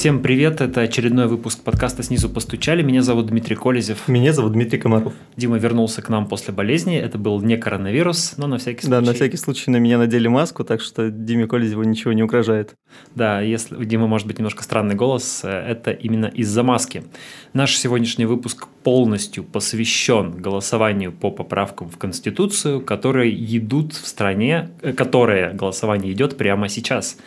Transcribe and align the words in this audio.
Всем 0.00 0.22
привет, 0.22 0.62
это 0.62 0.80
очередной 0.80 1.26
выпуск 1.26 1.62
подкаста 1.62 2.02
«Снизу 2.02 2.30
постучали». 2.30 2.82
Меня 2.82 3.02
зовут 3.02 3.26
Дмитрий 3.26 3.54
Колезев. 3.54 4.08
Меня 4.08 4.32
зовут 4.32 4.52
Дмитрий 4.52 4.78
Комаров. 4.78 5.12
Дима 5.36 5.58
вернулся 5.58 6.00
к 6.00 6.08
нам 6.08 6.26
после 6.26 6.54
болезни. 6.54 6.96
Это 6.96 7.18
был 7.18 7.38
не 7.42 7.58
коронавирус, 7.58 8.38
но 8.38 8.46
на 8.46 8.56
всякий 8.56 8.86
случай. 8.86 8.90
Да, 8.90 9.02
на 9.02 9.12
всякий 9.12 9.36
случай 9.36 9.70
на 9.70 9.76
меня 9.76 9.98
надели 9.98 10.26
маску, 10.26 10.64
так 10.64 10.80
что 10.80 11.10
Диме 11.10 11.46
Колезеву 11.46 11.82
ничего 11.82 12.14
не 12.14 12.22
угрожает. 12.22 12.76
Да, 13.14 13.42
если 13.42 13.76
у 13.76 13.84
Димы 13.84 14.08
может 14.08 14.26
быть 14.26 14.38
немножко 14.38 14.62
странный 14.62 14.94
голос, 14.94 15.42
э, 15.44 15.50
это 15.50 15.90
именно 15.90 16.32
из-за 16.32 16.62
маски. 16.62 17.04
Наш 17.52 17.76
сегодняшний 17.76 18.24
выпуск 18.24 18.68
полностью 18.82 19.44
посвящен 19.44 20.30
голосованию 20.30 21.12
по 21.12 21.30
поправкам 21.30 21.90
в 21.90 21.98
Конституцию, 21.98 22.80
которые 22.80 23.34
идут 23.54 23.92
в 23.92 24.06
стране, 24.06 24.70
э, 24.80 24.94
которое 24.94 25.52
голосование 25.52 26.10
идет 26.14 26.38
прямо 26.38 26.70
сейчас. 26.70 27.18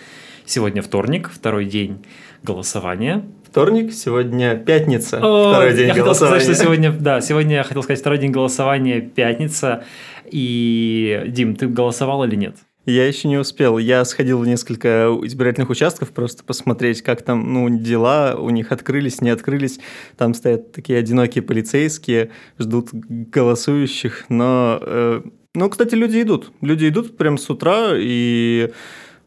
Сегодня 0.45 0.81
вторник, 0.81 1.29
второй 1.33 1.65
день 1.65 1.99
голосования. 2.43 3.23
Вторник, 3.49 3.93
сегодня 3.93 4.55
пятница, 4.55 5.17
О, 5.17 5.51
второй 5.51 5.75
день 5.75 5.87
я 5.87 5.93
голосования. 5.95 6.03
Хотел 6.03 6.15
сказать, 6.15 6.43
что 6.43 6.55
сегодня, 6.55 6.91
да, 6.91 7.21
сегодня 7.21 7.55
я 7.55 7.63
хотел 7.63 7.83
сказать 7.83 7.99
второй 7.99 8.19
день 8.19 8.31
голосования, 8.31 9.01
пятница. 9.01 9.83
И, 10.25 11.23
Дим, 11.27 11.55
ты 11.55 11.67
голосовал 11.67 12.23
или 12.23 12.35
нет? 12.35 12.55
Я 12.85 13.07
еще 13.07 13.29
не 13.29 13.37
успел. 13.37 13.77
Я 13.77 14.03
сходил 14.03 14.39
в 14.39 14.47
несколько 14.47 15.07
избирательных 15.23 15.69
участков 15.69 16.11
просто 16.11 16.43
посмотреть, 16.43 17.01
как 17.01 17.21
там 17.21 17.53
ну, 17.53 17.69
дела 17.69 18.35
у 18.35 18.49
них 18.49 18.73
открылись, 18.73 19.21
не 19.21 19.29
открылись. 19.29 19.79
Там 20.17 20.33
стоят 20.33 20.73
такие 20.73 20.99
одинокие 20.99 21.43
полицейские, 21.43 22.31
ждут 22.59 22.89
голосующих. 22.91 24.25
Но, 24.27 24.79
э, 24.81 25.21
ну, 25.55 25.69
кстати, 25.69 25.95
люди 25.95 26.21
идут. 26.21 26.51
Люди 26.59 26.89
идут 26.89 27.15
прям 27.15 27.37
с 27.37 27.49
утра, 27.49 27.91
и 27.95 28.71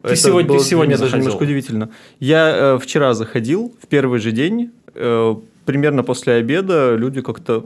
ты 0.01 0.09
это 0.09 0.15
сегодня, 0.15 0.47
было 0.49 0.59
ты 0.59 0.65
сегодня 0.65 0.95
для 0.95 1.05
меня 1.05 1.11
даже 1.11 1.17
немножко 1.17 1.43
удивительно. 1.43 1.89
Я 2.19 2.55
э, 2.55 2.79
вчера 2.79 3.13
заходил, 3.13 3.75
в 3.81 3.87
первый 3.87 4.19
же 4.19 4.31
день, 4.31 4.71
э, 4.93 5.35
примерно 5.65 6.03
после 6.03 6.33
обеда 6.33 6.95
люди 6.95 7.21
как-то 7.21 7.65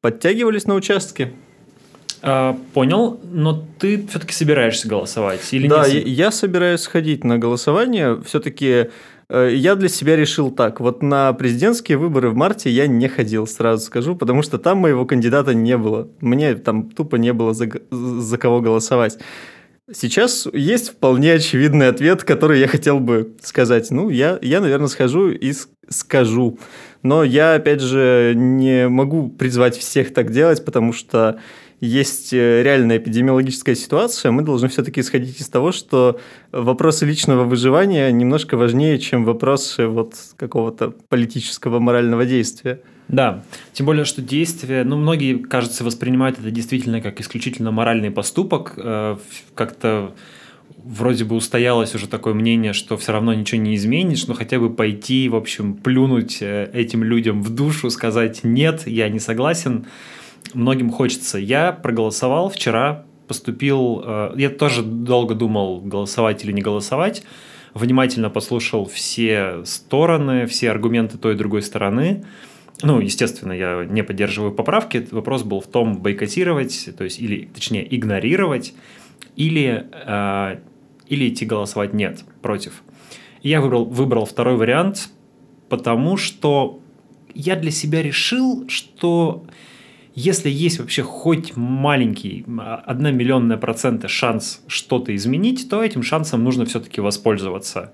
подтягивались 0.00 0.66
на 0.66 0.74
участке. 0.74 1.32
А, 2.20 2.58
понял, 2.74 3.20
но 3.30 3.64
ты 3.78 4.04
все-таки 4.08 4.32
собираешься 4.32 4.88
голосовать 4.88 5.40
или 5.52 5.68
да, 5.68 5.86
я, 5.86 6.00
я 6.00 6.30
собираюсь 6.32 6.80
сходить 6.80 7.22
на 7.22 7.38
голосование. 7.38 8.20
Все-таки 8.24 8.88
э, 9.28 9.50
я 9.54 9.76
для 9.76 9.88
себя 9.88 10.16
решил 10.16 10.50
так. 10.50 10.80
Вот 10.80 11.00
на 11.00 11.32
президентские 11.32 11.96
выборы 11.96 12.30
в 12.30 12.34
марте 12.34 12.70
я 12.70 12.88
не 12.88 13.06
ходил, 13.06 13.46
сразу 13.46 13.84
скажу, 13.84 14.16
потому 14.16 14.42
что 14.42 14.58
там 14.58 14.78
моего 14.78 15.06
кандидата 15.06 15.54
не 15.54 15.76
было. 15.76 16.08
Мне 16.20 16.56
там 16.56 16.90
тупо 16.90 17.16
не 17.16 17.32
было 17.32 17.54
за, 17.54 17.68
за 17.90 18.38
кого 18.38 18.60
голосовать. 18.60 19.18
Сейчас 19.92 20.46
есть 20.52 20.90
вполне 20.90 21.34
очевидный 21.34 21.88
ответ, 21.88 22.22
который 22.22 22.60
я 22.60 22.68
хотел 22.68 23.00
бы 23.00 23.32
сказать. 23.42 23.90
Ну, 23.90 24.10
я, 24.10 24.38
я 24.42 24.60
наверное, 24.60 24.88
схожу 24.88 25.30
и 25.30 25.54
скажу. 25.88 26.58
Но 27.02 27.24
я, 27.24 27.54
опять 27.54 27.80
же, 27.80 28.34
не 28.36 28.88
могу 28.88 29.30
призвать 29.30 29.78
всех 29.78 30.12
так 30.12 30.30
делать, 30.30 30.62
потому 30.64 30.92
что 30.92 31.40
есть 31.80 32.32
э, 32.34 32.62
реальная 32.62 32.98
эпидемиологическая 32.98 33.74
ситуация, 33.74 34.32
мы 34.32 34.42
должны 34.42 34.68
все-таки 34.68 35.00
исходить 35.00 35.40
из 35.40 35.48
того, 35.48 35.72
что 35.72 36.20
вопросы 36.50 37.06
личного 37.06 37.44
выживания 37.44 38.10
немножко 38.10 38.56
важнее, 38.56 38.98
чем 38.98 39.24
вопросы 39.24 39.86
вот 39.86 40.14
какого-то 40.36 40.92
политического 41.08 41.78
морального 41.78 42.26
действия. 42.26 42.82
Да, 43.08 43.42
тем 43.72 43.86
более, 43.86 44.04
что 44.04 44.20
действия, 44.20 44.84
ну, 44.84 44.96
многие, 44.96 45.38
кажется, 45.38 45.82
воспринимают 45.82 46.38
это 46.38 46.50
действительно 46.50 47.00
как 47.00 47.20
исключительно 47.20 47.70
моральный 47.70 48.10
поступок, 48.10 48.74
э, 48.76 49.16
как-то 49.54 50.12
вроде 50.76 51.24
бы 51.24 51.34
устоялось 51.34 51.94
уже 51.94 52.06
такое 52.06 52.34
мнение, 52.34 52.72
что 52.72 52.96
все 52.96 53.12
равно 53.12 53.32
ничего 53.32 53.60
не 53.60 53.74
изменишь, 53.76 54.26
но 54.26 54.34
хотя 54.34 54.58
бы 54.58 54.70
пойти, 54.70 55.28
в 55.28 55.36
общем, 55.36 55.74
плюнуть 55.74 56.38
э, 56.42 56.70
этим 56.72 57.02
людям 57.02 57.42
в 57.42 57.50
душу, 57.50 57.90
сказать 57.90 58.44
«нет, 58.44 58.86
я 58.86 59.08
не 59.08 59.20
согласен», 59.20 59.86
многим 60.54 60.90
хочется. 60.90 61.38
Я 61.38 61.72
проголосовал 61.72 62.50
вчера, 62.50 63.04
поступил... 63.26 64.02
Э, 64.04 64.32
я 64.36 64.50
тоже 64.50 64.82
долго 64.82 65.34
думал, 65.34 65.80
голосовать 65.80 66.44
или 66.44 66.52
не 66.52 66.62
голосовать. 66.62 67.22
Внимательно 67.74 68.30
послушал 68.30 68.86
все 68.86 69.64
стороны, 69.64 70.46
все 70.46 70.70
аргументы 70.70 71.18
той 71.18 71.34
и 71.34 71.36
другой 71.36 71.62
стороны. 71.62 72.24
Ну, 72.82 73.00
естественно, 73.00 73.52
я 73.52 73.84
не 73.84 74.02
поддерживаю 74.02 74.52
поправки. 74.52 75.06
Вопрос 75.10 75.42
был 75.42 75.60
в 75.60 75.66
том, 75.66 75.98
бойкотировать, 75.98 76.90
то 76.96 77.04
есть, 77.04 77.18
или, 77.18 77.48
точнее, 77.52 77.86
игнорировать, 77.94 78.74
или, 79.34 79.86
э, 79.92 80.60
или 81.08 81.28
идти 81.28 81.44
голосовать 81.44 81.92
нет, 81.92 82.24
против. 82.40 82.82
Я 83.42 83.60
выбрал, 83.60 83.84
выбрал 83.84 84.26
второй 84.26 84.56
вариант, 84.56 85.10
потому 85.68 86.16
что 86.16 86.80
я 87.34 87.56
для 87.56 87.70
себя 87.70 88.02
решил, 88.02 88.68
что 88.68 89.44
если 90.14 90.50
есть 90.50 90.80
вообще 90.80 91.02
хоть 91.02 91.56
маленький, 91.56 92.44
одна 92.84 93.10
миллионная 93.12 93.56
процента 93.56 94.08
шанс 94.08 94.62
что-то 94.66 95.14
изменить, 95.14 95.68
то 95.70 95.82
этим 95.82 96.02
шансом 96.02 96.42
нужно 96.42 96.64
все-таки 96.64 97.00
воспользоваться. 97.00 97.92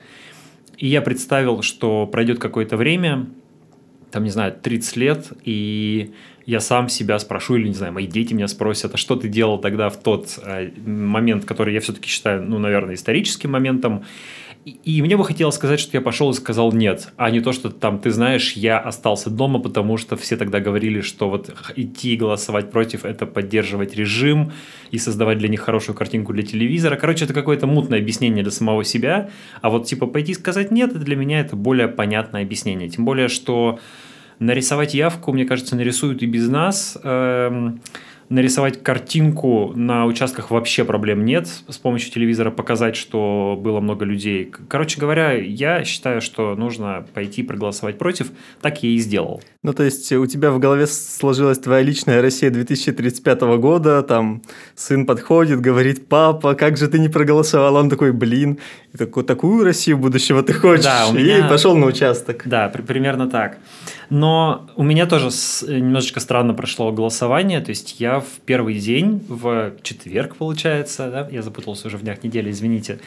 И 0.79 0.89
я 0.89 1.03
представил, 1.03 1.61
что 1.63 2.07
пройдет 2.07 2.39
какое-то 2.39 2.79
время, 2.79 3.27
там, 4.15 4.23
не 4.23 4.31
знаю, 4.31 4.55
30 4.63 4.97
лет, 4.97 5.33
и 5.45 6.15
я 6.47 6.61
сам 6.61 6.89
себя 6.89 7.19
спрошу, 7.19 7.57
или, 7.57 7.67
не 7.67 7.75
знаю, 7.75 7.93
мои 7.93 8.07
дети 8.07 8.33
меня 8.33 8.47
спросят, 8.47 8.95
а 8.95 8.97
что 8.97 9.17
ты 9.17 9.27
делал 9.27 9.59
тогда 9.59 9.89
в 9.89 9.97
тот 9.97 10.39
э, 10.41 10.71
момент, 10.87 11.45
который 11.47 11.75
я 11.75 11.81
все-таки 11.81 12.09
считаю, 12.09 12.41
ну, 12.41 12.61
наверное, 12.61 12.95
историческим 12.95 13.51
моментом, 13.51 14.05
и 14.65 15.03
мне 15.03 15.17
бы 15.17 15.25
хотелось 15.25 15.57
сказать, 15.57 15.79
что 15.79 15.97
я 15.97 16.01
пошел 16.01 16.31
и 16.31 16.35
сказал 16.35 16.73
нет, 16.73 17.13
а 17.17 17.31
не 17.31 17.41
то, 17.41 17.53
что 17.53 17.69
там, 17.69 17.99
ты 17.99 18.11
знаешь, 18.11 18.53
я 18.53 18.79
остался 18.79 19.29
дома, 19.29 19.59
потому 19.59 19.99
что 19.99 20.17
все 20.17 20.37
тогда 20.37 20.59
говорили, 20.59 21.03
что 21.03 21.29
вот 21.29 21.55
идти 21.77 22.17
голосовать 22.17 22.71
против– 22.71 23.05
это 23.07 23.27
поддерживать 23.27 23.95
режим 23.95 24.53
и 24.91 24.99
создавать 24.99 25.39
для 25.39 25.49
них 25.49 25.61
хорошую 25.61 25.95
картинку 25.95 26.33
для 26.33 26.43
телевизора. 26.43 26.97
Короче, 26.97 27.27
это 27.27 27.35
какое-то 27.35 27.67
мутное 27.67 27.99
объяснение 27.99 28.43
для 28.43 28.53
самого 28.53 28.85
себя, 28.85 29.29
а 29.61 29.69
вот 29.69 29.87
типа 29.87 30.07
пойти 30.07 30.33
и 30.33 30.35
сказать 30.35 30.71
нет, 30.71 30.91
это 30.91 31.01
для 31.01 31.17
меня 31.17 31.41
это 31.41 31.57
более 31.57 31.89
понятное 31.89 32.43
объяснение. 32.43 32.89
Тем 32.89 33.05
более, 33.05 33.29
что 33.29 33.79
нарисовать 34.39 34.95
явку, 34.95 35.33
мне 35.33 35.45
кажется, 35.45 35.77
нарисуют 35.77 36.23
и 36.23 36.27
без 36.27 36.49
нас. 36.49 36.99
Эм, 37.03 37.81
нарисовать 38.29 38.83
картинку 38.83 39.73
на 39.75 40.07
участках 40.07 40.51
вообще 40.51 40.85
проблем 40.85 41.25
нет. 41.25 41.47
С 41.69 41.79
помощью 41.79 42.13
телевизора 42.13 42.51
показать, 42.51 42.97
что 42.97 43.59
было 43.61 43.81
много 43.81 44.05
людей. 44.05 44.51
Короче 44.69 45.01
говоря, 45.01 45.33
я 45.33 45.85
считаю, 45.85 46.21
что 46.21 46.55
нужно 46.55 47.07
пойти 47.15 47.43
проголосовать 47.43 47.99
против. 47.99 48.31
Так 48.61 48.83
я 48.83 48.91
и 48.91 48.99
сделал. 48.99 49.43
Ну, 49.63 49.73
то 49.73 49.83
есть 49.83 50.13
у 50.13 50.27
тебя 50.27 50.51
в 50.51 50.59
голове 50.59 50.87
сложилась 50.87 51.59
твоя 51.59 51.83
личная 51.83 52.21
Россия 52.23 52.51
2035 52.51 53.41
года, 53.59 54.03
там 54.03 54.43
сын 54.75 55.07
подходит, 55.07 55.61
говорит, 55.61 56.09
папа, 56.09 56.55
как 56.55 56.77
же 56.77 56.89
ты 56.89 56.99
не 56.99 57.09
проголосовал? 57.09 57.77
Он 57.77 57.89
такой, 57.91 58.13
блин, 58.13 58.59
такую, 58.97 59.25
такую 59.25 59.65
Россию 59.65 59.99
будущего 59.99 60.43
ты 60.43 60.53
хочешь? 60.53 60.85
Да, 60.85 61.09
у 61.09 61.13
меня... 61.15 61.39
И 61.47 61.49
пошел 61.49 61.77
на 61.77 61.87
участок. 61.87 62.43
Да, 62.45 62.69
при- 62.69 62.83
примерно 62.83 63.29
так. 63.29 63.59
Но 64.11 64.69
у 64.77 64.83
меня 64.83 65.07
тоже 65.07 65.29
немножечко 65.67 66.21
странно 66.21 66.55
прошло 66.55 66.93
голосование. 66.93 67.61
То 67.61 67.71
есть 67.71 68.01
я 68.01 68.21
в 68.21 68.41
первый 68.45 68.79
день, 68.79 69.25
в 69.29 69.75
четверг, 69.83 70.37
получается, 70.37 71.11
да, 71.11 71.29
я 71.31 71.43
запутался 71.43 71.89
уже 71.89 71.97
в 71.97 72.03
днях 72.03 72.23
недели, 72.23 72.51
извините, 72.51 73.01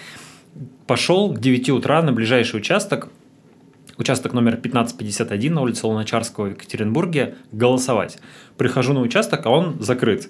пошел 0.85 1.33
к 1.33 1.39
9 1.39 1.69
утра 1.69 2.01
на 2.01 2.11
ближайший 2.11 2.57
участок, 2.57 3.09
участок 3.97 4.33
номер 4.33 4.55
1551 4.55 5.53
на 5.53 5.61
улице 5.61 5.87
Луначарского 5.87 6.45
в 6.45 6.49
Екатеринбурге, 6.51 7.35
голосовать. 7.51 8.19
Прихожу 8.57 8.93
на 8.93 9.01
участок, 9.01 9.45
а 9.45 9.49
он 9.49 9.77
закрыт. 9.79 10.29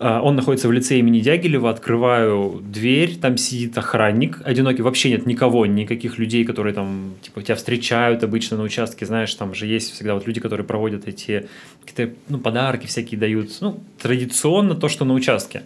А, 0.00 0.22
он 0.22 0.36
находится 0.36 0.68
в 0.68 0.72
лице 0.72 0.98
имени 0.98 1.20
Дягилева, 1.20 1.70
открываю 1.70 2.62
дверь, 2.62 3.16
там 3.16 3.36
сидит 3.36 3.76
охранник, 3.76 4.40
одинокий, 4.44 4.82
вообще 4.82 5.10
нет 5.10 5.26
никого, 5.26 5.66
никаких 5.66 6.18
людей, 6.18 6.44
которые 6.44 6.72
там, 6.72 7.14
типа, 7.20 7.42
тебя 7.42 7.56
встречают 7.56 8.22
обычно 8.22 8.56
на 8.56 8.62
участке, 8.62 9.06
знаешь, 9.06 9.34
там 9.34 9.54
же 9.54 9.66
есть 9.66 9.92
всегда 9.92 10.14
вот 10.14 10.26
люди, 10.26 10.40
которые 10.40 10.66
проводят 10.66 11.08
эти 11.08 11.48
какие-то, 11.84 12.14
ну, 12.28 12.38
подарки 12.38 12.86
всякие 12.86 13.18
дают, 13.18 13.50
ну, 13.60 13.80
традиционно 14.00 14.76
то, 14.76 14.88
что 14.88 15.04
на 15.04 15.14
участке. 15.14 15.62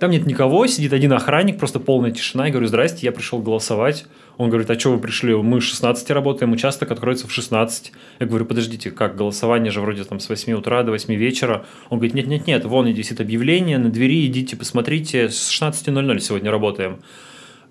Там 0.00 0.10
нет 0.10 0.26
никого, 0.26 0.66
сидит 0.66 0.92
один 0.92 1.12
охранник, 1.12 1.58
просто 1.58 1.78
полная 1.78 2.10
тишина. 2.10 2.46
Я 2.46 2.52
говорю, 2.52 2.66
здрасте, 2.66 3.06
я 3.06 3.12
пришел 3.12 3.38
голосовать. 3.38 4.06
Он 4.40 4.48
говорит, 4.48 4.70
а 4.70 4.78
что 4.78 4.92
вы 4.92 4.98
пришли? 4.98 5.34
Мы 5.34 5.60
с 5.60 5.64
16 5.64 6.10
работаем, 6.12 6.52
участок 6.52 6.90
откроется 6.90 7.28
в 7.28 7.30
16. 7.30 7.92
Я 8.20 8.26
говорю, 8.26 8.46
подождите, 8.46 8.90
как 8.90 9.14
голосование 9.14 9.70
же 9.70 9.82
вроде 9.82 10.04
там 10.04 10.18
с 10.18 10.30
8 10.30 10.54
утра 10.54 10.82
до 10.82 10.92
8 10.92 11.12
вечера. 11.14 11.66
Он 11.90 11.98
говорит, 11.98 12.14
нет-нет-нет, 12.14 12.64
вон 12.64 12.86
висит 12.86 13.20
объявление 13.20 13.76
на 13.76 13.90
двери, 13.90 14.24
идите 14.24 14.56
посмотрите, 14.56 15.28
с 15.28 15.50
16.00 15.50 16.20
сегодня 16.20 16.50
работаем. 16.50 17.00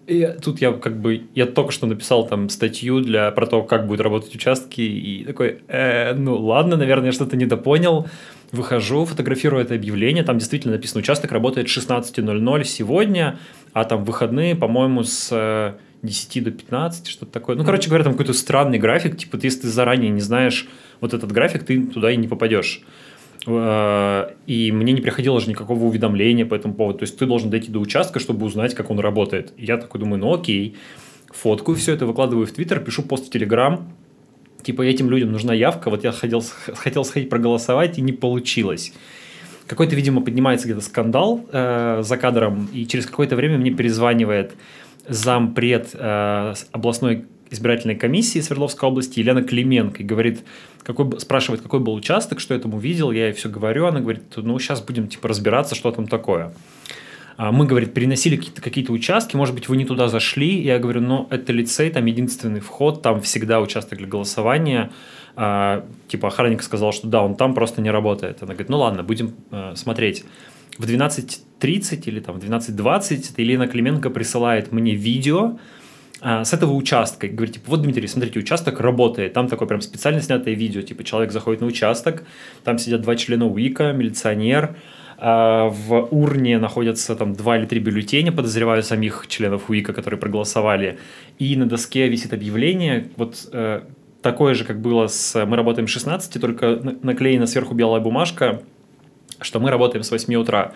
И 0.05 0.35
тут 0.43 0.61
я 0.61 0.71
как 0.73 1.01
бы, 1.01 1.23
я 1.33 1.47
только 1.47 1.71
что 1.71 1.87
написал 1.87 2.27
там 2.27 2.49
статью 2.49 3.01
для, 3.01 3.31
про 3.31 3.47
то, 3.47 3.63
как 3.63 3.87
будут 3.87 4.01
работать 4.01 4.35
участки, 4.35 4.81
и 4.81 5.23
такой, 5.23 5.61
э, 5.69 6.13
ну 6.13 6.37
ладно, 6.37 6.77
наверное, 6.77 7.07
я 7.07 7.11
что-то 7.13 7.35
недопонял. 7.35 8.07
Выхожу, 8.51 9.05
фотографирую 9.05 9.63
это 9.63 9.73
объявление, 9.73 10.23
там 10.23 10.37
действительно 10.37 10.75
написано, 10.75 10.99
участок 10.99 11.31
работает 11.31 11.67
с 11.67 11.75
16.00 11.75 12.63
сегодня, 12.63 13.39
а 13.73 13.85
там 13.85 14.03
выходные, 14.03 14.55
по-моему, 14.55 15.03
с 15.03 15.75
10 16.01 16.43
до 16.43 16.51
15, 16.51 17.07
что-то 17.07 17.31
такое. 17.31 17.55
Ну, 17.55 17.63
короче 17.63 17.89
говоря, 17.89 18.03
там 18.03 18.13
какой-то 18.13 18.33
странный 18.33 18.79
график, 18.79 19.17
типа, 19.17 19.37
если 19.41 19.61
ты 19.61 19.67
заранее 19.67 20.11
не 20.11 20.21
знаешь 20.21 20.67
вот 21.01 21.13
этот 21.13 21.31
график, 21.31 21.63
ты 21.63 21.85
туда 21.85 22.11
и 22.11 22.17
не 22.17 22.27
попадешь. 22.27 22.83
Э, 23.47 24.31
и 24.47 24.71
мне 24.71 24.93
не 24.93 25.01
приходило 25.01 25.39
же 25.39 25.49
никакого 25.49 25.83
уведомления 25.85 26.45
по 26.45 26.55
этому 26.55 26.73
поводу. 26.73 26.99
То 26.99 27.03
есть 27.03 27.17
ты 27.17 27.25
должен 27.25 27.49
дойти 27.49 27.71
до 27.71 27.79
участка, 27.79 28.19
чтобы 28.19 28.45
узнать, 28.45 28.75
как 28.75 28.89
он 28.89 28.99
работает. 28.99 29.53
И 29.57 29.65
я 29.65 29.77
такой 29.77 29.99
думаю, 29.99 30.19
ну 30.19 30.33
окей, 30.33 30.75
фоткаю 31.31 31.75
все 31.75 31.93
это, 31.93 32.05
выкладываю 32.05 32.45
в 32.45 32.51
Твиттер, 32.51 32.79
пишу 32.79 33.03
пост 33.03 33.27
в 33.27 33.29
Телеграм. 33.29 33.91
Типа 34.61 34.81
этим 34.81 35.09
людям 35.09 35.31
нужна 35.31 35.53
явка, 35.53 35.89
вот 35.89 36.03
я 36.03 36.11
хотел, 36.11 36.43
хотел 36.73 37.05
сходить 37.05 37.29
проголосовать, 37.29 37.97
и 37.97 38.01
не 38.01 38.11
получилось. 38.11 38.93
Какой-то, 39.67 39.95
видимо, 39.95 40.21
поднимается 40.21 40.67
где-то 40.67 40.81
скандал 40.81 41.45
э, 41.51 42.01
за 42.03 42.17
кадром, 42.17 42.67
и 42.73 42.85
через 42.85 43.05
какое-то 43.05 43.35
время 43.35 43.57
мне 43.57 43.71
перезванивает 43.71 44.55
зампред 45.09 45.89
э, 45.93 46.53
областной 46.71 47.25
избирательной 47.51 47.95
комиссии 47.95 48.39
Свердловской 48.39 48.87
области 48.87 49.19
Елена 49.19 49.41
Клименко 49.41 50.03
и 50.03 50.05
говорит, 50.05 50.43
какой, 50.83 51.19
спрашивает, 51.19 51.61
какой 51.61 51.79
был 51.79 51.95
участок, 51.95 52.39
что 52.39 52.53
я 52.53 52.59
там 52.59 52.73
увидел, 52.73 53.11
я 53.11 53.27
ей 53.27 53.33
все 53.33 53.49
говорю, 53.49 53.87
она 53.87 53.99
говорит, 53.99 54.23
ну, 54.35 54.57
сейчас 54.59 54.81
будем, 54.81 55.07
типа, 55.07 55.27
разбираться, 55.27 55.75
что 55.75 55.91
там 55.91 56.07
такое. 56.07 56.53
А 57.37 57.51
мы, 57.51 57.65
говорит, 57.65 57.93
переносили 57.93 58.35
какие-то 58.35 58.61
какие 58.61 58.85
участки, 58.89 59.35
может 59.35 59.55
быть, 59.55 59.69
вы 59.69 59.77
не 59.77 59.85
туда 59.85 60.09
зашли. 60.09 60.61
Я 60.61 60.77
говорю, 60.77 61.01
ну, 61.01 61.27
это 61.29 61.53
лицей, 61.53 61.89
там 61.89 62.05
единственный 62.05 62.59
вход, 62.59 63.01
там 63.01 63.21
всегда 63.21 63.61
участок 63.61 63.97
для 63.97 64.07
голосования. 64.07 64.91
А, 65.37 65.85
типа, 66.09 66.27
охранник 66.27 66.61
сказал, 66.61 66.91
что 66.91 67.07
да, 67.07 67.23
он 67.23 67.35
там 67.35 67.53
просто 67.53 67.81
не 67.81 67.91
работает. 67.91 68.39
Она 68.41 68.53
говорит, 68.53 68.67
ну 68.67 68.79
ладно, 68.79 69.03
будем 69.03 69.35
а, 69.51 69.73
смотреть. 69.75 70.25
В 70.79 70.85
12.30 70.85 72.03
или 72.05 72.19
там 72.19 72.39
в 72.39 72.43
12.20 72.43 73.33
Елена 73.37 73.67
Клименко 73.67 74.09
присылает 74.09 74.71
мне 74.71 74.95
видео, 74.95 75.59
а, 76.21 76.43
с 76.43 76.53
этого 76.53 76.73
участка. 76.73 77.27
И 77.27 77.29
говорит, 77.29 77.55
типа, 77.55 77.65
вот, 77.69 77.81
Дмитрий, 77.81 78.07
смотрите, 78.07 78.39
участок 78.39 78.79
работает. 78.79 79.33
Там 79.33 79.47
такое 79.47 79.67
прям 79.67 79.81
специально 79.81 80.21
снятое 80.21 80.53
видео. 80.53 80.81
Типа, 80.81 81.03
человек 81.03 81.31
заходит 81.31 81.61
на 81.61 81.67
участок, 81.67 82.23
там 82.63 82.77
сидят 82.77 83.01
два 83.01 83.15
члена 83.15 83.45
УИКа, 83.45 83.91
милиционер, 83.91 84.75
а, 85.17 85.67
в 85.67 86.07
урне 86.11 86.57
находятся 86.59 87.15
там 87.15 87.33
два 87.33 87.57
или 87.57 87.65
три 87.65 87.79
бюллетеня, 87.79 88.31
подозреваю, 88.31 88.81
самих 88.81 89.25
членов 89.27 89.69
УИКа, 89.69 89.93
которые 89.93 90.19
проголосовали. 90.19 90.97
И 91.39 91.55
на 91.57 91.65
доске 91.65 92.07
висит 92.07 92.33
объявление, 92.33 93.09
вот 93.17 93.49
э, 93.51 93.81
такое 94.21 94.53
же, 94.53 94.63
как 94.63 94.79
было 94.79 95.07
с 95.07 95.45
«Мы 95.45 95.57
работаем 95.57 95.89
с 95.89 95.95
16», 95.95 96.39
только 96.39 96.79
наклеена 97.03 97.47
сверху 97.47 97.73
белая 97.73 97.99
бумажка, 98.01 98.61
что 99.41 99.59
мы 99.59 99.69
работаем 99.69 100.03
с 100.03 100.11
8 100.11 100.33
утра. 100.35 100.73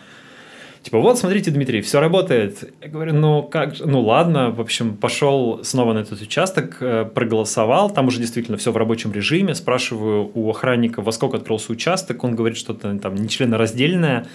Типа, 0.83 0.99
вот, 0.99 1.17
смотрите, 1.17 1.49
Дмитрий, 1.49 1.81
все 1.81 2.01
работает. 2.01 2.73
Я 2.81 2.89
говорю, 2.89 3.13
ну 3.13 3.41
как 3.41 3.79
ну 3.79 4.01
ладно, 4.01 4.51
в 4.51 4.59
общем, 4.59 4.97
пошел 4.97 5.63
снова 5.63 5.93
на 5.93 5.99
этот 5.99 6.21
участок, 6.21 6.75
э, 6.81 7.05
проголосовал, 7.05 7.89
там 7.89 8.07
уже 8.07 8.19
действительно 8.19 8.57
все 8.57 8.73
в 8.73 8.77
рабочем 8.77 9.13
режиме, 9.13 9.55
спрашиваю 9.55 10.29
у 10.33 10.49
охранника, 10.49 11.01
во 11.01 11.13
сколько 11.13 11.37
открылся 11.37 11.71
участок, 11.71 12.25
он 12.25 12.35
говорит, 12.35 12.57
что-то 12.57 12.99
там 12.99 13.15
не 13.15 13.29
членораздельное, 13.29 14.27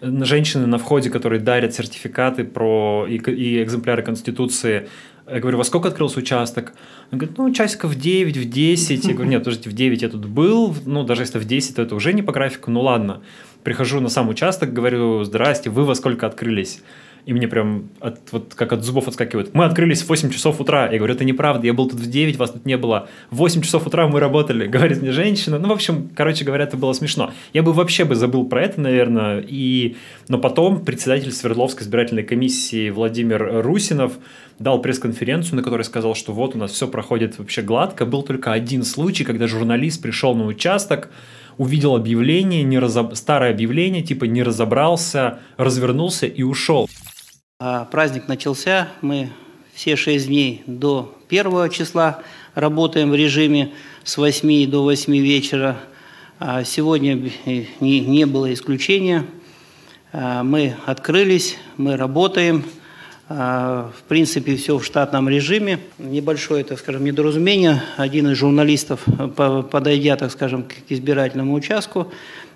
женщины 0.00 0.66
на 0.66 0.78
входе, 0.78 1.10
которые 1.10 1.40
дарят 1.42 1.74
сертификаты 1.74 2.44
про 2.44 3.06
и, 3.06 3.18
и 3.18 3.62
экземпляры 3.62 4.02
Конституции, 4.02 4.88
я 5.30 5.40
говорю, 5.40 5.58
во 5.58 5.64
сколько 5.64 5.88
открылся 5.88 6.18
участок? 6.18 6.74
Он 7.10 7.18
говорит, 7.18 7.38
ну, 7.38 7.52
часиков 7.52 7.92
в 7.92 7.98
9, 7.98 8.36
в 8.36 8.50
10. 8.50 9.04
Я 9.04 9.14
говорю, 9.14 9.30
нет, 9.30 9.40
подождите, 9.40 9.70
в 9.70 9.72
9 9.72 10.02
я 10.02 10.10
тут 10.10 10.26
был, 10.26 10.74
ну, 10.84 11.02
даже 11.02 11.22
если 11.22 11.38
в 11.38 11.46
10, 11.46 11.76
то 11.76 11.82
это 11.82 11.94
уже 11.94 12.12
не 12.12 12.20
по 12.20 12.32
графику, 12.32 12.70
ну, 12.70 12.82
ладно 12.82 13.22
прихожу 13.64 14.00
на 14.00 14.08
сам 14.08 14.28
участок, 14.28 14.72
говорю, 14.72 15.24
здрасте, 15.24 15.70
вы 15.70 15.84
во 15.84 15.94
сколько 15.94 16.26
открылись? 16.26 16.82
И 17.26 17.32
мне 17.32 17.48
прям 17.48 17.88
от, 18.00 18.20
вот 18.32 18.54
как 18.54 18.74
от 18.74 18.82
зубов 18.82 19.08
отскакивают. 19.08 19.54
Мы 19.54 19.64
открылись 19.64 20.02
в 20.02 20.08
8 20.10 20.30
часов 20.30 20.60
утра. 20.60 20.90
Я 20.90 20.98
говорю, 20.98 21.14
это 21.14 21.24
неправда, 21.24 21.66
я 21.66 21.72
был 21.72 21.88
тут 21.88 21.98
в 21.98 22.10
9, 22.10 22.36
вас 22.36 22.50
тут 22.50 22.66
не 22.66 22.76
было. 22.76 23.08
В 23.30 23.36
8 23.36 23.62
часов 23.62 23.86
утра 23.86 24.06
мы 24.06 24.20
работали, 24.20 24.66
говорит 24.74 25.00
мне 25.00 25.10
женщина. 25.10 25.58
Ну, 25.58 25.68
в 25.68 25.72
общем, 25.72 26.10
короче 26.14 26.44
говоря, 26.44 26.64
это 26.64 26.76
было 26.76 26.92
смешно. 26.92 27.32
Я 27.54 27.62
бы 27.62 27.72
вообще 27.72 28.04
бы 28.04 28.14
забыл 28.14 28.44
про 28.44 28.62
это, 28.62 28.80
наверное. 28.80 29.42
И... 29.46 29.96
Но 30.28 30.38
потом 30.38 30.84
председатель 30.84 31.32
Свердловской 31.32 31.84
избирательной 31.84 32.24
комиссии 32.24 32.90
Владимир 32.90 33.62
Русинов 33.62 34.12
дал 34.58 34.82
пресс-конференцию, 34.82 35.56
на 35.56 35.62
которой 35.62 35.82
сказал, 35.82 36.14
что 36.14 36.32
вот 36.32 36.54
у 36.54 36.58
нас 36.58 36.72
все 36.72 36.86
проходит 36.88 37.38
вообще 37.38 37.62
гладко. 37.62 38.04
Был 38.04 38.22
только 38.22 38.52
один 38.52 38.84
случай, 38.84 39.24
когда 39.24 39.46
журналист 39.46 40.02
пришел 40.02 40.34
на 40.34 40.44
участок, 40.44 41.08
увидел 41.58 41.96
объявление, 41.96 42.62
не 42.62 42.78
разоб... 42.78 43.14
старое 43.14 43.50
объявление, 43.50 44.02
типа 44.02 44.24
не 44.24 44.42
разобрался, 44.42 45.40
развернулся 45.56 46.26
и 46.26 46.42
ушел. 46.42 46.88
А 47.58 47.84
праздник 47.84 48.28
начался, 48.28 48.88
мы 49.00 49.30
все 49.74 49.96
шесть 49.96 50.28
дней 50.28 50.62
до 50.66 51.16
первого 51.28 51.68
числа 51.68 52.22
работаем 52.54 53.10
в 53.10 53.14
режиме 53.14 53.72
с 54.02 54.16
8 54.16 54.70
до 54.70 54.82
8 54.82 55.16
вечера. 55.16 55.78
А 56.38 56.64
сегодня 56.64 57.30
не, 57.80 58.00
не 58.00 58.26
было 58.26 58.52
исключения. 58.52 59.24
А 60.12 60.42
мы 60.42 60.76
открылись, 60.86 61.56
мы 61.76 61.96
работаем– 61.96 62.64
в 63.34 64.02
принципе, 64.06 64.54
все 64.54 64.78
в 64.78 64.84
штатном 64.84 65.28
режиме. 65.28 65.80
Небольшое, 65.98 66.62
так 66.62 66.78
скажем, 66.78 67.04
недоразумение. 67.04 67.82
Один 67.96 68.30
из 68.30 68.38
журналистов, 68.38 69.00
подойдя, 69.70 70.16
так 70.16 70.30
скажем, 70.30 70.62
к 70.62 70.72
избирательному 70.88 71.54
участку, 71.54 72.12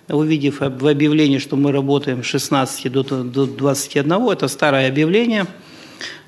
увидев 0.08 0.60
в 0.60 0.86
объявлении, 0.86 1.38
что 1.38 1.56
мы 1.56 1.72
работаем 1.72 2.22
с 2.22 2.26
16 2.26 2.92
до 2.92 3.02
21, 3.02 4.28
это 4.30 4.46
старое 4.46 4.88
объявление, 4.88 5.46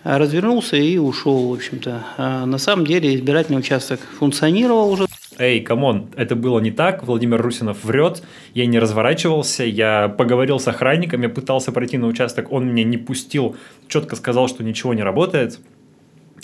развернулся 0.03 0.77
и 0.77 0.99
ушел, 0.99 1.49
в 1.49 1.53
общем-то. 1.53 2.05
А 2.17 2.47
на 2.47 2.59
самом 2.59 2.87
деле 2.87 3.15
избирательный 3.15 3.59
участок 3.59 4.01
функционировал 4.19 4.91
уже 4.91 5.07
эй, 5.41 5.61
come 5.61 5.89
on, 5.89 6.11
это 6.17 6.37
было 6.37 6.61
не 6.61 6.71
так, 6.71 7.03
Владимир 7.03 7.41
Русинов 7.41 7.85
врет, 7.85 8.23
я 8.55 8.67
не 8.67 8.79
разворачивался, 8.79 9.65
я 9.65 10.09
поговорил 10.09 10.61
с 10.61 10.69
охранником, 10.69 11.23
я 11.23 11.29
пытался 11.29 11.73
пройти 11.73 11.99
на 11.99 12.07
участок, 12.07 12.53
он 12.53 12.69
меня 12.69 12.85
не 12.85 12.99
пустил, 12.99 13.57
четко 13.89 14.17
сказал, 14.17 14.49
что 14.49 14.63
ничего 14.63 14.95
не 14.95 15.03
работает. 15.03 15.59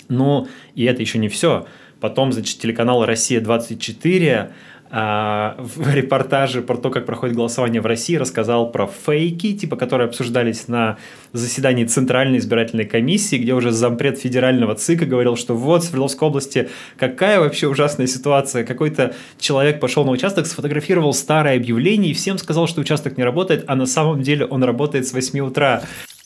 Ну, 0.09 0.47
и 0.73 0.85
это 0.85 1.01
еще 1.01 1.19
не 1.19 1.27
все. 1.27 1.67
Потом, 1.99 2.31
значит, 2.31 2.59
телеканал 2.59 3.05
«Россия-24» 3.05 4.33
а, 4.35 4.51
в 4.89 5.93
репортаже 5.93 6.61
про 6.61 6.77
то, 6.77 6.89
как 6.89 7.05
проходит 7.05 7.35
голосование 7.35 7.81
в 7.81 7.85
России, 7.85 8.15
рассказал 8.15 8.71
про 8.71 8.87
фейки, 8.87 9.53
типа, 9.53 9.75
которые 9.75 10.07
обсуждались 10.07 10.67
на 10.67 10.97
заседании 11.33 11.85
Центральной 11.85 12.37
избирательной 12.37 12.85
комиссии, 12.85 13.35
где 13.35 13.53
уже 13.53 13.71
зампред 13.71 14.17
федерального 14.17 14.75
ЦИКа 14.75 15.05
говорил, 15.05 15.35
что 15.35 15.55
вот 15.55 15.83
в 15.83 15.85
Свердловской 15.85 16.27
области 16.27 16.69
какая 16.97 17.39
вообще 17.39 17.67
ужасная 17.67 18.07
ситуация. 18.07 18.63
Какой-то 18.63 19.13
человек 19.39 19.79
пошел 19.79 20.05
на 20.05 20.11
участок, 20.11 20.47
сфотографировал 20.47 21.13
старое 21.13 21.57
объявление 21.57 22.11
и 22.11 22.13
всем 22.13 22.37
сказал, 22.37 22.67
что 22.67 22.81
участок 22.81 23.17
не 23.17 23.23
работает, 23.23 23.65
а 23.67 23.75
на 23.75 23.85
самом 23.85 24.21
деле 24.21 24.45
он 24.45 24.63
работает 24.63 25.05
с 25.07 25.13
8 25.13 25.39
утра. 25.39 25.81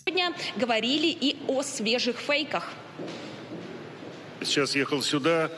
Сегодня 0.06 0.34
говорили 0.56 1.08
и 1.08 1.38
о 1.48 1.64
свежих 1.64 2.18
фейках. 2.18 2.72
Сейчас 4.44 4.76
ехал 4.76 5.02
сюда, 5.04 5.52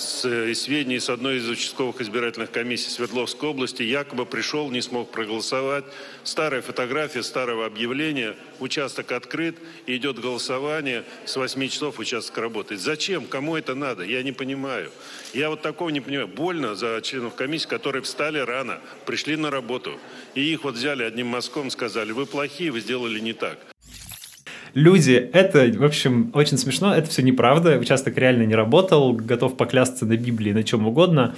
с 0.00 0.24
э, 0.24 0.54
сведений 0.54 0.98
с 0.98 1.10
одной 1.10 1.36
из 1.36 1.48
участковых 1.48 2.00
избирательных 2.00 2.50
комиссий 2.50 2.90
Свердловской 2.90 3.50
области, 3.50 3.82
якобы 3.82 4.26
пришел, 4.26 4.70
не 4.70 4.80
смог 4.80 5.10
проголосовать. 5.10 5.84
Старая 6.24 6.62
фотография 6.62 7.22
старого 7.22 7.66
объявления, 7.66 8.34
участок 8.58 9.12
открыт, 9.12 9.58
идет 9.86 10.18
голосование, 10.18 11.04
с 11.26 11.36
8 11.36 11.68
часов 11.68 11.98
участок 11.98 12.38
работает. 12.38 12.80
Зачем? 12.80 13.26
Кому 13.26 13.56
это 13.56 13.74
надо? 13.74 14.04
Я 14.04 14.22
не 14.22 14.32
понимаю. 14.32 14.90
Я 15.34 15.50
вот 15.50 15.62
такого 15.62 15.90
не 15.90 16.00
понимаю. 16.00 16.28
Больно 16.28 16.74
за 16.74 17.00
членов 17.02 17.34
комиссии, 17.34 17.68
которые 17.68 18.02
встали 18.02 18.38
рано, 18.38 18.80
пришли 19.06 19.36
на 19.36 19.50
работу, 19.50 20.00
и 20.34 20.40
их 20.40 20.64
вот 20.64 20.74
взяли 20.74 21.02
одним 21.02 21.28
мазком, 21.28 21.70
сказали, 21.70 22.12
вы 22.12 22.26
плохие, 22.26 22.70
вы 22.70 22.80
сделали 22.80 23.20
не 23.20 23.32
так 23.32 23.58
люди, 24.74 25.12
это, 25.32 25.70
в 25.76 25.84
общем, 25.84 26.30
очень 26.34 26.58
смешно, 26.58 26.94
это 26.94 27.08
все 27.08 27.22
неправда, 27.22 27.78
участок 27.78 28.16
реально 28.18 28.44
не 28.44 28.54
работал, 28.54 29.12
готов 29.12 29.56
поклясться 29.56 30.06
на 30.06 30.16
Библии, 30.16 30.52
на 30.52 30.62
чем 30.62 30.86
угодно. 30.86 31.34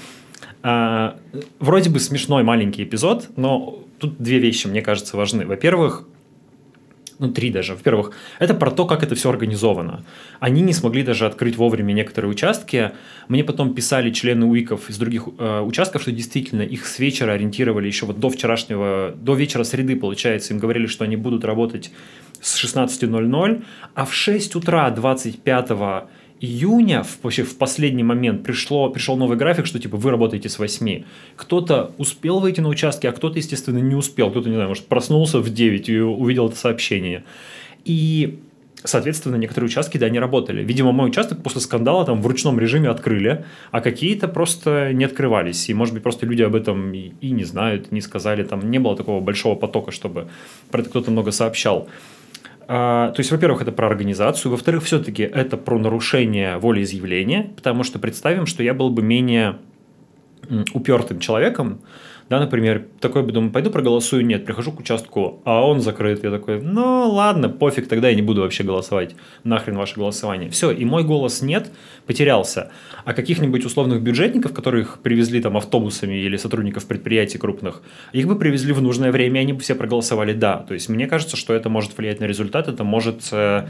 А, 0.62 1.16
вроде 1.58 1.90
бы 1.90 1.98
смешной 2.00 2.42
маленький 2.42 2.84
эпизод, 2.84 3.30
но 3.36 3.84
тут 3.98 4.16
две 4.18 4.38
вещи, 4.38 4.66
мне 4.66 4.82
кажется, 4.82 5.16
важны. 5.16 5.46
Во-первых, 5.46 6.06
ну, 7.22 7.30
три 7.30 7.50
даже. 7.50 7.74
Во-первых, 7.74 8.12
это 8.40 8.52
про 8.52 8.72
то, 8.72 8.84
как 8.84 9.04
это 9.04 9.14
все 9.14 9.30
организовано. 9.30 10.04
Они 10.40 10.60
не 10.60 10.72
смогли 10.72 11.04
даже 11.04 11.24
открыть 11.24 11.56
вовремя 11.56 11.92
некоторые 11.92 12.30
участки. 12.30 12.90
Мне 13.28 13.44
потом 13.44 13.74
писали 13.74 14.10
члены 14.10 14.46
УИКов 14.46 14.90
из 14.90 14.98
других 14.98 15.28
э, 15.38 15.60
участков, 15.60 16.02
что 16.02 16.10
действительно 16.10 16.62
их 16.62 16.84
с 16.84 16.98
вечера 16.98 17.32
ориентировали 17.32 17.86
еще 17.86 18.06
вот 18.06 18.18
до 18.18 18.28
вчерашнего, 18.28 19.14
до 19.14 19.36
вечера 19.36 19.62
среды, 19.62 19.94
получается, 19.94 20.52
им 20.52 20.58
говорили, 20.58 20.86
что 20.86 21.04
они 21.04 21.14
будут 21.14 21.44
работать 21.44 21.92
с 22.42 22.62
16.00, 22.62 23.64
а 23.94 24.04
в 24.04 24.12
6 24.12 24.56
утра 24.56 24.90
25 24.90 25.70
июня, 26.40 27.04
в, 27.04 27.18
вообще 27.22 27.44
в 27.44 27.56
последний 27.56 28.02
момент, 28.02 28.42
пришло, 28.42 28.90
пришел 28.90 29.16
новый 29.16 29.38
график, 29.38 29.64
что 29.64 29.78
типа 29.78 29.96
вы 29.96 30.10
работаете 30.10 30.48
с 30.48 30.58
8. 30.58 31.04
Кто-то 31.36 31.92
успел 31.98 32.40
выйти 32.40 32.60
на 32.60 32.68
участки, 32.68 33.06
а 33.06 33.12
кто-то, 33.12 33.38
естественно, 33.38 33.78
не 33.78 33.94
успел. 33.94 34.30
Кто-то, 34.30 34.48
не 34.48 34.56
знаю, 34.56 34.68
может, 34.68 34.86
проснулся 34.86 35.38
в 35.38 35.48
9 35.48 35.88
и 35.88 36.00
увидел 36.00 36.48
это 36.48 36.56
сообщение. 36.56 37.24
И 37.84 38.40
Соответственно, 38.84 39.36
некоторые 39.36 39.68
участки, 39.68 39.96
да, 39.96 40.08
не 40.08 40.18
работали. 40.18 40.64
Видимо, 40.64 40.90
мой 40.90 41.08
участок 41.08 41.42
после 41.42 41.60
скандала 41.60 42.04
там 42.04 42.20
в 42.20 42.26
ручном 42.26 42.58
режиме 42.58 42.88
открыли, 42.88 43.44
а 43.70 43.80
какие-то 43.80 44.26
просто 44.26 44.92
не 44.92 45.04
открывались. 45.04 45.68
И, 45.68 45.74
может 45.74 45.94
быть, 45.94 46.02
просто 46.02 46.26
люди 46.26 46.42
об 46.42 46.56
этом 46.56 46.92
и, 46.92 47.12
и 47.20 47.30
не 47.30 47.44
знают, 47.44 47.92
не 47.92 48.00
сказали. 48.00 48.42
Там 48.42 48.70
не 48.70 48.80
было 48.80 48.96
такого 48.96 49.20
большого 49.20 49.54
потока, 49.54 49.92
чтобы 49.92 50.28
про 50.72 50.80
это 50.80 50.90
кто-то 50.90 51.12
много 51.12 51.30
сообщал. 51.30 51.88
А, 52.68 53.12
то 53.12 53.20
есть, 53.20 53.30
во-первых, 53.30 53.62
это 53.62 53.72
про 53.72 53.86
организацию, 53.86 54.50
во-вторых, 54.50 54.84
все-таки 54.84 55.22
это 55.22 55.56
про 55.56 55.78
нарушение 55.78 56.58
волеизъявления, 56.58 57.50
потому 57.56 57.82
что 57.82 57.98
представим, 57.98 58.46
что 58.46 58.62
я 58.62 58.74
был 58.74 58.90
бы 58.90 59.02
менее 59.02 59.58
упертым 60.74 61.18
человеком, 61.20 61.80
да, 62.32 62.40
например, 62.40 62.86
такой 62.98 63.22
бы 63.22 63.32
думаю, 63.32 63.52
пойду 63.52 63.70
проголосую, 63.70 64.24
нет, 64.24 64.46
прихожу 64.46 64.72
к 64.72 64.80
участку, 64.80 65.42
а 65.44 65.66
он 65.66 65.82
закрыт. 65.82 66.24
Я 66.24 66.30
такой, 66.30 66.62
ну 66.62 67.10
ладно, 67.10 67.50
пофиг, 67.50 67.88
тогда 67.88 68.08
я 68.08 68.14
не 68.14 68.22
буду 68.22 68.40
вообще 68.40 68.64
голосовать. 68.64 69.14
Нахрен 69.44 69.76
ваше 69.76 69.96
голосование. 69.96 70.48
Все, 70.48 70.70
и 70.70 70.84
мой 70.86 71.04
голос 71.04 71.42
нет, 71.42 71.70
потерялся. 72.06 72.70
А 73.04 73.12
каких-нибудь 73.12 73.66
условных 73.66 74.00
бюджетников, 74.00 74.54
которых 74.54 75.00
привезли 75.02 75.42
там 75.42 75.58
автобусами 75.58 76.14
или 76.14 76.38
сотрудников 76.38 76.86
предприятий 76.86 77.36
крупных, 77.36 77.82
их 78.14 78.26
бы 78.26 78.36
привезли 78.36 78.72
в 78.72 78.80
нужное 78.80 79.12
время, 79.12 79.40
они 79.40 79.52
бы 79.52 79.60
все 79.60 79.74
проголосовали 79.74 80.32
«да». 80.32 80.56
То 80.56 80.72
есть 80.72 80.88
мне 80.88 81.06
кажется, 81.06 81.36
что 81.36 81.52
это 81.52 81.68
может 81.68 81.98
влиять 81.98 82.20
на 82.20 82.24
результат, 82.24 82.66
это 82.66 82.82
может 82.82 83.28
э, 83.32 83.66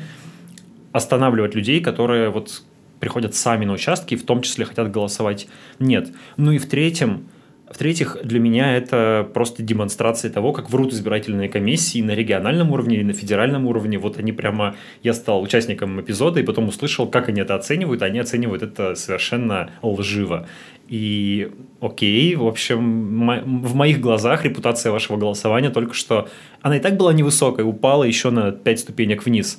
останавливать 0.93 1.57
людей, 1.57 1.81
которые 1.81 2.29
вот 2.29 2.63
приходят 3.03 3.35
сами 3.35 3.65
на 3.65 3.73
участки 3.73 4.15
и 4.15 4.17
в 4.17 4.23
том 4.23 4.43
числе 4.43 4.65
хотят 4.65 4.93
голосовать 4.93 5.49
«нет». 5.81 6.11
Ну 6.37 6.53
и 6.53 6.59
в-третьем, 6.59 7.27
в-третьих, 7.69 8.17
для 8.23 8.39
меня 8.39 8.77
это 8.77 9.29
просто 9.35 9.65
демонстрация 9.65 10.31
того, 10.31 10.53
как 10.53 10.71
врут 10.71 10.93
избирательные 10.93 11.49
комиссии 11.49 12.01
на 12.01 12.13
региональном 12.13 12.71
уровне 12.71 12.99
или 12.99 13.03
на 13.03 13.13
федеральном 13.13 13.67
уровне. 13.67 13.99
Вот 13.99 14.19
они 14.19 14.31
прямо... 14.31 14.77
Я 15.03 15.15
стал 15.15 15.43
участником 15.43 16.01
эпизода 16.01 16.39
и 16.39 16.45
потом 16.45 16.69
услышал, 16.69 17.09
как 17.09 17.29
они 17.29 17.41
это 17.41 17.57
оценивают. 17.57 18.03
Они 18.03 18.21
оценивают 18.21 18.63
это 18.63 18.95
совершенно 18.95 19.71
лживо. 19.83 20.47
И 20.87 21.51
окей, 21.81 22.37
в 22.37 22.47
общем, 22.47 23.27
в 23.65 23.75
моих 23.75 24.01
глазах 24.01 24.45
репутация 24.45 24.93
вашего 24.93 25.17
голосования 25.17 25.71
только 25.71 25.95
что... 25.95 26.29
Она 26.61 26.77
и 26.77 26.81
так 26.81 26.97
была 26.97 27.13
невысокой, 27.13 27.65
упала 27.65 28.05
еще 28.05 28.31
на 28.31 28.53
5 28.53 28.79
ступенек 28.79 29.25
вниз 29.25 29.59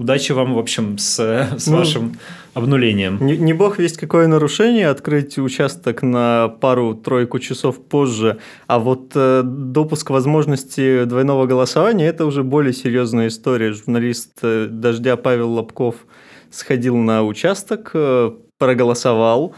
удачи 0.00 0.32
вам, 0.32 0.54
в 0.54 0.58
общем, 0.58 0.98
с, 0.98 1.18
с 1.58 1.66
ну, 1.66 1.76
вашим 1.76 2.16
обнулением. 2.54 3.18
Не, 3.20 3.36
не 3.36 3.52
бог 3.52 3.78
весть 3.78 3.98
какое 3.98 4.26
нарушение, 4.26 4.88
открыть 4.88 5.38
участок 5.38 6.02
на 6.02 6.48
пару-тройку 6.48 7.38
часов 7.38 7.78
позже, 7.78 8.38
а 8.66 8.78
вот 8.78 9.12
э, 9.14 9.42
допуск 9.44 10.10
возможности 10.10 11.04
двойного 11.04 11.46
голосования– 11.46 12.06
это 12.08 12.24
уже 12.24 12.42
более 12.42 12.72
серьезная 12.72 13.28
история. 13.28 13.72
Журналист 13.72 14.38
э, 14.42 14.68
«Дождя» 14.70 15.16
Павел 15.16 15.52
Лобков 15.52 15.94
сходил 16.50 16.96
на 16.96 17.22
участок, 17.22 17.90
э, 17.94 18.30
проголосовал, 18.58 19.54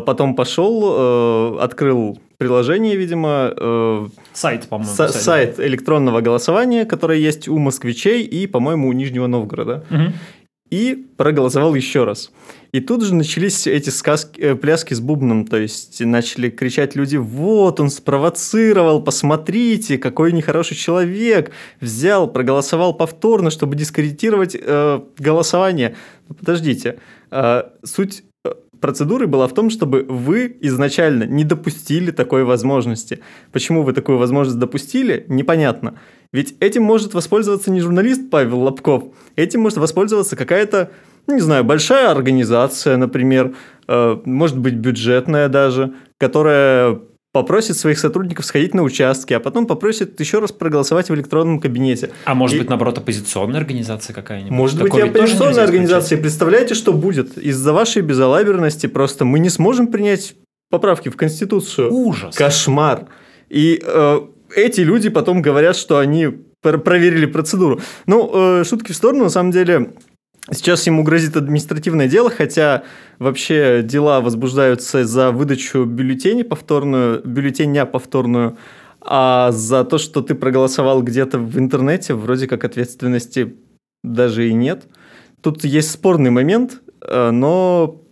потом 0.00 0.34
пошел, 0.34 1.56
э, 1.56 1.58
открыл 1.60 2.18
приложение, 2.36 2.96
видимо. 2.96 3.52
Э, 3.56 4.06
сайт, 4.32 4.68
по-моему. 4.68 4.92
Са- 4.92 5.08
сайт 5.08 5.58
электронного 5.58 6.20
голосования, 6.20 6.84
который 6.84 7.20
есть 7.20 7.48
у 7.48 7.58
москвичей 7.58 8.22
и, 8.22 8.46
по-моему, 8.46 8.88
у 8.88 8.92
Нижнего 8.92 9.26
Новгорода. 9.26 9.84
Угу. 9.90 10.12
И 10.70 11.06
проголосовал 11.16 11.74
еще 11.74 12.04
раз. 12.04 12.30
И 12.72 12.80
тут 12.80 13.02
же 13.02 13.14
начались 13.14 13.66
эти 13.66 13.88
сказки, 13.88 14.38
э, 14.40 14.54
пляски 14.54 14.92
с 14.92 15.00
бубном, 15.00 15.46
то 15.46 15.56
есть 15.56 16.00
начали 16.04 16.50
кричать 16.50 16.94
люди, 16.94 17.16
вот 17.16 17.80
он 17.80 17.88
спровоцировал, 17.88 19.02
посмотрите, 19.02 19.96
какой 19.96 20.32
нехороший 20.32 20.76
человек, 20.76 21.50
взял, 21.80 22.30
проголосовал 22.30 22.92
повторно, 22.92 23.50
чтобы 23.50 23.74
дискредитировать 23.74 24.54
э, 24.54 25.00
голосование. 25.18 25.96
Подождите, 26.28 26.98
э, 27.30 27.62
суть 27.84 28.22
процедуры 28.80 29.26
была 29.26 29.46
в 29.46 29.54
том, 29.54 29.70
чтобы 29.70 30.04
вы 30.08 30.56
изначально 30.60 31.24
не 31.24 31.44
допустили 31.44 32.10
такой 32.10 32.44
возможности. 32.44 33.20
Почему 33.52 33.82
вы 33.82 33.92
такую 33.92 34.18
возможность 34.18 34.58
допустили, 34.58 35.24
непонятно. 35.28 35.98
Ведь 36.32 36.54
этим 36.60 36.82
может 36.82 37.14
воспользоваться 37.14 37.70
не 37.70 37.80
журналист 37.80 38.30
Павел 38.30 38.60
Лобков, 38.60 39.14
этим 39.36 39.60
может 39.62 39.78
воспользоваться 39.78 40.36
какая-то, 40.36 40.90
не 41.26 41.40
знаю, 41.40 41.64
большая 41.64 42.10
организация, 42.10 42.96
например, 42.96 43.54
э, 43.86 44.18
может 44.24 44.58
быть 44.58 44.74
бюджетная 44.74 45.48
даже, 45.48 45.94
которая 46.18 47.00
попросит 47.38 47.76
своих 47.76 48.00
сотрудников 48.00 48.44
сходить 48.44 48.74
на 48.74 48.82
участки, 48.82 49.32
а 49.32 49.38
потом 49.38 49.68
попросит 49.68 50.18
еще 50.18 50.40
раз 50.40 50.50
проголосовать 50.50 51.08
в 51.08 51.14
электронном 51.14 51.60
кабинете. 51.60 52.10
А 52.24 52.34
может 52.34 52.56
и... 52.56 52.58
быть, 52.58 52.68
наоборот, 52.68 52.98
оппозиционная 52.98 53.60
организация 53.60 54.12
какая-нибудь? 54.12 54.50
Может 54.50 54.80
Такое 54.80 55.06
быть, 55.06 55.14
и 55.14 55.18
оппозиционная 55.20 55.62
организация. 55.62 56.18
Представляете, 56.18 56.74
что 56.74 56.92
будет? 56.92 57.38
Из-за 57.38 57.72
вашей 57.72 58.02
безалаберности 58.02 58.88
просто 58.88 59.24
мы 59.24 59.38
не 59.38 59.50
сможем 59.50 59.86
принять 59.86 60.34
поправки 60.68 61.10
в 61.10 61.16
Конституцию. 61.16 61.92
Ужас. 61.92 62.34
Кошмар. 62.34 63.06
И 63.48 63.80
э, 63.84 64.20
эти 64.56 64.80
люди 64.80 65.08
потом 65.08 65.40
говорят, 65.40 65.76
что 65.76 65.98
они 65.98 66.26
проверили 66.60 67.26
процедуру. 67.26 67.80
Ну, 68.06 68.30
э, 68.34 68.64
шутки 68.64 68.90
в 68.90 68.96
сторону, 68.96 69.24
на 69.24 69.30
самом 69.30 69.52
деле, 69.52 69.92
Сейчас 70.50 70.86
ему 70.86 71.02
грозит 71.02 71.36
административное 71.36 72.08
дело, 72.08 72.30
хотя 72.30 72.84
вообще 73.18 73.82
дела 73.82 74.20
возбуждаются 74.20 75.04
за 75.04 75.30
выдачу 75.30 75.84
бюллетеней 75.84 76.44
повторную, 76.44 77.20
бюллетеня 77.22 77.84
повторную, 77.84 78.56
а 79.00 79.52
за 79.52 79.84
то, 79.84 79.98
что 79.98 80.22
ты 80.22 80.34
проголосовал 80.34 81.02
где-то 81.02 81.38
в 81.38 81.58
интернете, 81.58 82.14
вроде 82.14 82.46
как 82.46 82.64
ответственности 82.64 83.56
даже 84.02 84.48
и 84.48 84.54
нет. 84.54 84.86
Тут 85.42 85.64
есть 85.64 85.90
спорный 85.90 86.30
момент, 86.30 86.80
э, 87.02 87.30
но 87.30 88.02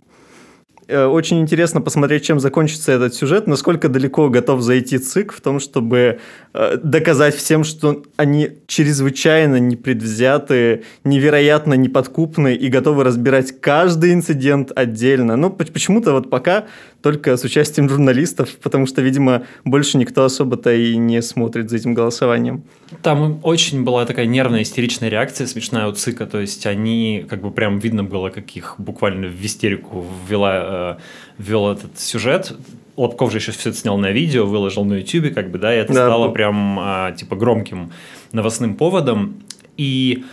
очень 0.89 1.39
интересно 1.39 1.81
посмотреть, 1.81 2.23
чем 2.23 2.39
закончится 2.39 2.91
этот 2.93 3.13
сюжет, 3.13 3.47
насколько 3.47 3.89
далеко 3.89 4.29
готов 4.29 4.61
зайти 4.61 4.97
ЦИК 4.97 5.33
в 5.33 5.41
том, 5.41 5.59
чтобы 5.59 6.19
э, 6.53 6.77
доказать 6.81 7.35
всем, 7.35 7.63
что 7.63 8.03
они 8.15 8.51
чрезвычайно 8.67 9.57
непредвзяты, 9.59 10.83
невероятно 11.03 11.73
неподкупны 11.73 12.55
и 12.55 12.69
готовы 12.69 13.03
разбирать 13.03 13.59
каждый 13.59 14.13
инцидент 14.13 14.71
отдельно. 14.75 15.35
Но 15.35 15.49
почему-то 15.49 16.13
вот 16.13 16.29
пока 16.29 16.65
только 17.01 17.37
с 17.37 17.43
участием 17.43 17.89
журналистов, 17.89 18.57
потому 18.61 18.85
что, 18.85 19.01
видимо, 19.01 19.43
больше 19.63 19.97
никто 19.97 20.23
особо-то 20.25 20.73
и 20.73 20.97
не 20.97 21.21
смотрит 21.21 21.69
за 21.69 21.77
этим 21.77 21.93
голосованием. 21.93 22.63
Там 23.01 23.39
очень 23.43 23.83
была 23.83 24.05
такая 24.05 24.25
нервная, 24.25 24.63
истеричная 24.63 25.09
реакция 25.09 25.47
смешная 25.47 25.87
у 25.87 25.91
ЦИКа, 25.91 26.25
то 26.25 26.39
есть 26.39 26.65
они, 26.65 27.25
как 27.29 27.41
бы 27.41 27.51
прям 27.51 27.79
видно 27.79 28.03
было, 28.03 28.29
как 28.29 28.55
их 28.55 28.75
буквально 28.77 29.27
в 29.27 29.45
истерику 29.45 30.05
ввела, 30.27 30.76
э, 30.77 30.95
ввел 31.37 31.71
этот 31.71 31.99
сюжет. 31.99 32.53
Лобков 32.95 33.31
же 33.31 33.37
еще 33.37 33.51
все 33.51 33.69
это 33.69 33.77
снял 33.77 33.97
на 33.97 34.11
видео, 34.11 34.45
выложил 34.45 34.83
на 34.85 34.95
YouTube, 34.95 35.33
как 35.33 35.51
бы, 35.51 35.59
да, 35.59 35.73
и 35.73 35.77
это 35.77 35.93
да. 35.93 36.05
стало 36.05 36.29
прям, 36.29 36.79
а, 36.79 37.11
типа, 37.11 37.35
громким 37.35 37.91
новостным 38.31 38.75
поводом. 38.75 39.43
И 39.77 40.25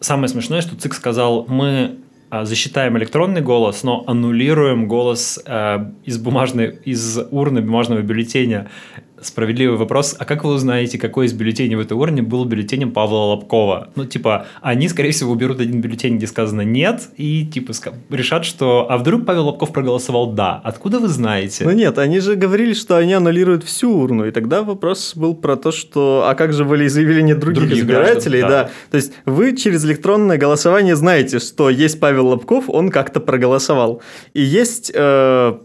самое 0.00 0.28
смешное, 0.28 0.62
что 0.62 0.76
ЦИК 0.76 0.94
сказал, 0.94 1.46
мы 1.48 1.96
а, 2.28 2.44
засчитаем 2.44 2.98
электронный 2.98 3.40
голос, 3.40 3.82
но 3.82 4.02
аннулируем 4.06 4.88
голос 4.88 5.38
э, 5.44 5.90
из 6.04 6.18
бумажной, 6.18 6.78
из 6.84 7.18
урны 7.30 7.60
бумажного 7.62 8.00
бюллетеня 8.00 8.68
справедливый 9.20 9.76
вопрос, 9.76 10.14
а 10.18 10.24
как 10.24 10.44
вы 10.44 10.52
узнаете, 10.52 10.98
какой 10.98 11.26
из 11.26 11.32
бюллетеней 11.32 11.76
в 11.76 11.80
этой 11.80 11.94
урне 11.94 12.22
был 12.22 12.44
бюллетенем 12.44 12.92
Павла 12.92 13.18
Лобкова? 13.30 13.90
Ну, 13.94 14.04
типа, 14.04 14.46
они, 14.60 14.88
скорее 14.88 15.10
всего, 15.10 15.32
уберут 15.32 15.60
один 15.60 15.80
бюллетень, 15.80 16.16
где 16.16 16.26
сказано 16.26 16.62
«нет», 16.62 17.08
и, 17.16 17.46
типа, 17.46 17.72
решат, 18.10 18.44
что 18.44 18.86
«а 18.90 18.98
вдруг 18.98 19.24
Павел 19.26 19.46
Лобков 19.46 19.72
проголосовал 19.72 20.32
«да»?» 20.32 20.60
Откуда 20.64 20.98
вы 20.98 21.08
знаете? 21.08 21.64
Ну 21.64 21.72
нет, 21.72 21.98
они 21.98 22.20
же 22.20 22.36
говорили, 22.36 22.74
что 22.74 22.96
они 22.96 23.14
аннулируют 23.14 23.64
всю 23.64 23.90
урну, 23.90 24.26
и 24.26 24.30
тогда 24.30 24.62
вопрос 24.62 25.14
был 25.16 25.34
про 25.34 25.56
то, 25.56 25.72
что 25.72 26.26
«а 26.28 26.34
как 26.34 26.52
же 26.52 26.64
волеизъявление 26.64 27.34
других, 27.34 27.64
других 27.64 27.78
избирателей?» 27.78 28.40
граждан, 28.40 28.64
да. 28.64 28.64
да. 28.64 28.70
То 28.90 28.96
есть 28.96 29.12
вы 29.24 29.56
через 29.56 29.84
электронное 29.84 30.38
голосование 30.38 30.96
знаете, 30.96 31.38
что 31.38 31.70
есть 31.70 32.00
Павел 32.00 32.28
Лобков, 32.28 32.68
он 32.68 32.90
как-то 32.90 33.20
проголосовал. 33.20 34.02
И 34.34 34.42
есть 34.42 34.90
э, 34.94 35.58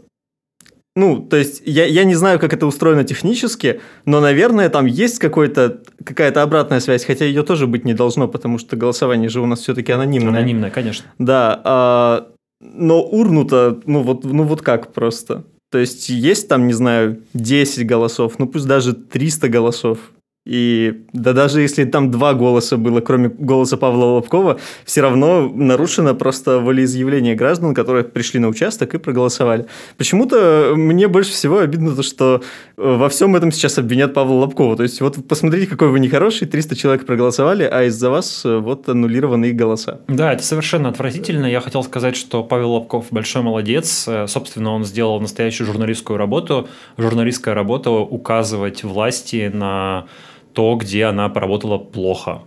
ну, 0.96 1.22
то 1.22 1.38
есть 1.38 1.62
я, 1.66 1.86
я 1.86 2.04
не 2.04 2.16
знаю, 2.16 2.38
как 2.38 2.54
это 2.54 2.66
устроено 2.66 3.04
технически, 3.04 3.80
но, 4.06 4.20
наверное, 4.20 4.70
там 4.70 4.86
есть 4.86 5.20
какая-то 5.20 5.82
обратная 6.44 6.82
связь, 6.82 7.06
хотя 7.06 7.24
ее 7.24 7.44
тоже 7.44 7.66
быть 7.66 7.86
не 7.86 7.94
должно, 7.94 8.28
потому 8.28 8.58
что 8.58 8.76
голосование 8.76 9.30
же 9.30 9.40
у 9.40 9.46
нас 9.46 9.62
все-таки 9.62 9.92
анонимное. 9.94 10.40
Анонимное, 10.40 10.70
конечно. 10.70 11.06
Да, 11.18 11.62
а, 11.64 12.28
но 12.60 13.02
урну-то, 13.02 13.80
ну 13.86 14.02
вот, 14.02 14.26
ну 14.26 14.44
вот 14.44 14.62
как 14.62 14.92
просто? 14.92 15.46
То 15.72 15.78
есть 15.78 16.10
есть 16.10 16.50
там, 16.50 16.68
не 16.68 16.74
знаю, 16.74 17.22
10 17.34 17.88
голосов, 17.88 18.38
ну 18.38 18.48
пусть 18.48 18.68
даже 18.68 18.94
300 18.94 19.48
голосов. 19.48 20.00
И 20.44 21.06
да 21.14 21.34
даже 21.34 21.62
если 21.62 21.84
там 21.86 22.10
два 22.10 22.34
голоса 22.34 22.78
было, 22.78 23.00
кроме 23.00 23.30
голоса 23.30 23.78
Павла 23.78 24.06
Лобкова, 24.06 24.60
все 24.86 25.02
равно 25.02 25.48
нарушено 25.48 26.16
просто 26.16 26.60
волеизъявление 26.60 27.36
граждан, 27.36 27.76
которые 27.76 28.06
пришли 28.06 28.40
на 28.40 28.48
участок 28.48 28.96
и 28.96 28.98
проголосовали. 28.98 29.68
Почему-то 29.98 30.74
мне 30.76 31.08
больше 31.08 31.32
всего 31.32 31.60
обидно 31.60 31.96
то, 31.96 32.02
что 32.02 32.42
э, 32.76 32.82
во 32.82 33.08
всем 33.10 33.36
этом 33.36 33.52
сейчас 33.52 33.78
обвинят 33.78 34.16
Павла 34.16 34.34
Лобкова. 34.40 34.76
То 34.78 34.84
есть 34.84 35.00
вот 35.02 35.28
посмотрите, 35.28 35.68
какой 35.68 35.90
вы 35.90 36.00
нехороший, 36.00 36.48
300 36.48 36.76
человек 36.76 37.06
проголосовали, 37.06 37.64
а 37.64 37.84
из-за 37.84 38.10
вас 38.10 38.44
э, 38.44 38.58
вот 38.58 38.90
аннулированы 38.90 39.46
их 39.46 39.56
голоса. 39.56 40.02
Да, 40.08 40.34
это 40.34 40.42
совершенно 40.44 40.90
отвратительно. 40.90 41.46
Я 41.46 41.62
хотел 41.62 41.84
сказать, 41.84 42.16
что 42.16 42.44
Павел 42.44 42.72
Лобков 42.72 43.08
большой 43.12 43.44
молодец. 43.44 44.08
Э, 44.08 44.26
собственно, 44.26 44.72
он 44.72 44.86
сделал 44.86 45.22
настоящую 45.22 45.68
журналистскую 45.68 46.18
работу. 46.18 46.68
Журналистская 46.98 47.54
работа 47.54 47.92
указывать 47.92 48.84
власти 48.84 49.52
на 49.54 50.08
то, 50.54 50.76
где 50.76 51.06
она 51.06 51.30
поработала 51.30 51.78
плохо. 51.78 52.44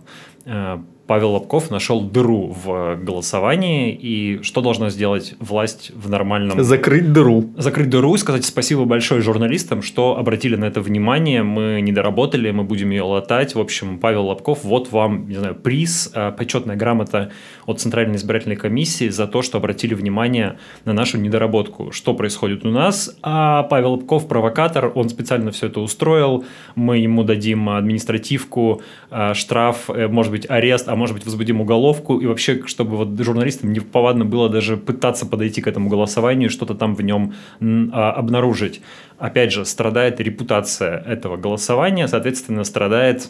Павел 1.07 1.31
Лобков 1.31 1.69
нашел 1.69 2.01
дыру 2.01 2.55
в 2.63 2.95
голосовании, 2.95 3.93
и 3.93 4.41
что 4.41 4.61
должна 4.61 4.89
сделать 4.89 5.35
власть 5.39 5.91
в 5.93 6.09
нормальном... 6.09 6.63
Закрыть 6.63 7.13
дыру. 7.13 7.51
Закрыть 7.57 7.89
дыру 7.89 8.15
и 8.15 8.17
сказать 8.17 8.45
спасибо 8.45 8.85
большое 8.85 9.21
журналистам, 9.21 9.81
что 9.81 10.17
обратили 10.17 10.55
на 10.55 10.65
это 10.65 10.81
внимание, 10.81 11.43
мы 11.43 11.79
не 11.81 11.91
доработали, 11.91 12.49
мы 12.51 12.63
будем 12.63 12.89
ее 12.89 13.03
латать. 13.03 13.53
В 13.53 13.59
общем, 13.59 13.99
Павел 13.99 14.25
Лобков, 14.25 14.63
вот 14.63 14.91
вам, 14.91 15.27
не 15.27 15.35
знаю, 15.35 15.55
приз, 15.55 16.11
э, 16.13 16.31
почетная 16.31 16.75
грамота 16.75 17.31
от 17.65 17.79
Центральной 17.79 18.15
избирательной 18.15 18.55
комиссии 18.55 19.09
за 19.09 19.27
то, 19.27 19.41
что 19.41 19.57
обратили 19.59 19.93
внимание 19.93 20.57
на 20.85 20.93
нашу 20.93 21.19
недоработку. 21.19 21.91
Что 21.91 22.13
происходит 22.13 22.65
у 22.65 22.71
нас? 22.71 23.15
А 23.21 23.63
Павел 23.63 23.91
Лобков 23.91 24.27
провокатор, 24.27 24.91
он 24.95 25.09
специально 25.09 25.51
все 25.51 25.67
это 25.67 25.81
устроил, 25.81 26.45
мы 26.75 26.97
ему 26.97 27.23
дадим 27.23 27.69
административку, 27.69 28.81
э, 29.11 29.33
штраф, 29.35 29.89
э, 29.89 30.07
может 30.07 30.31
быть, 30.31 30.49
арест, 30.49 30.87
а 30.95 30.97
может 30.97 31.13
быть, 31.13 31.25
возбудим 31.25 31.59
уголовку, 31.59 32.19
и 32.19 32.25
вообще, 32.25 32.61
чтобы 32.65 32.95
вот 32.95 33.19
журналистам 33.19 33.73
не 33.73 33.81
повадно 33.81 34.23
было 34.23 34.49
даже 34.49 34.77
пытаться 34.77 35.25
подойти 35.25 35.61
к 35.61 35.67
этому 35.67 35.89
голосованию, 35.89 36.49
что-то 36.49 36.73
там 36.73 36.95
в 36.95 37.01
нем 37.01 37.33
а, 37.59 38.13
обнаружить. 38.13 38.81
Опять 39.17 39.51
же, 39.51 39.65
страдает 39.65 40.21
репутация 40.21 40.97
этого 40.97 41.35
голосования, 41.35 42.07
соответственно, 42.07 42.63
страдает 42.63 43.29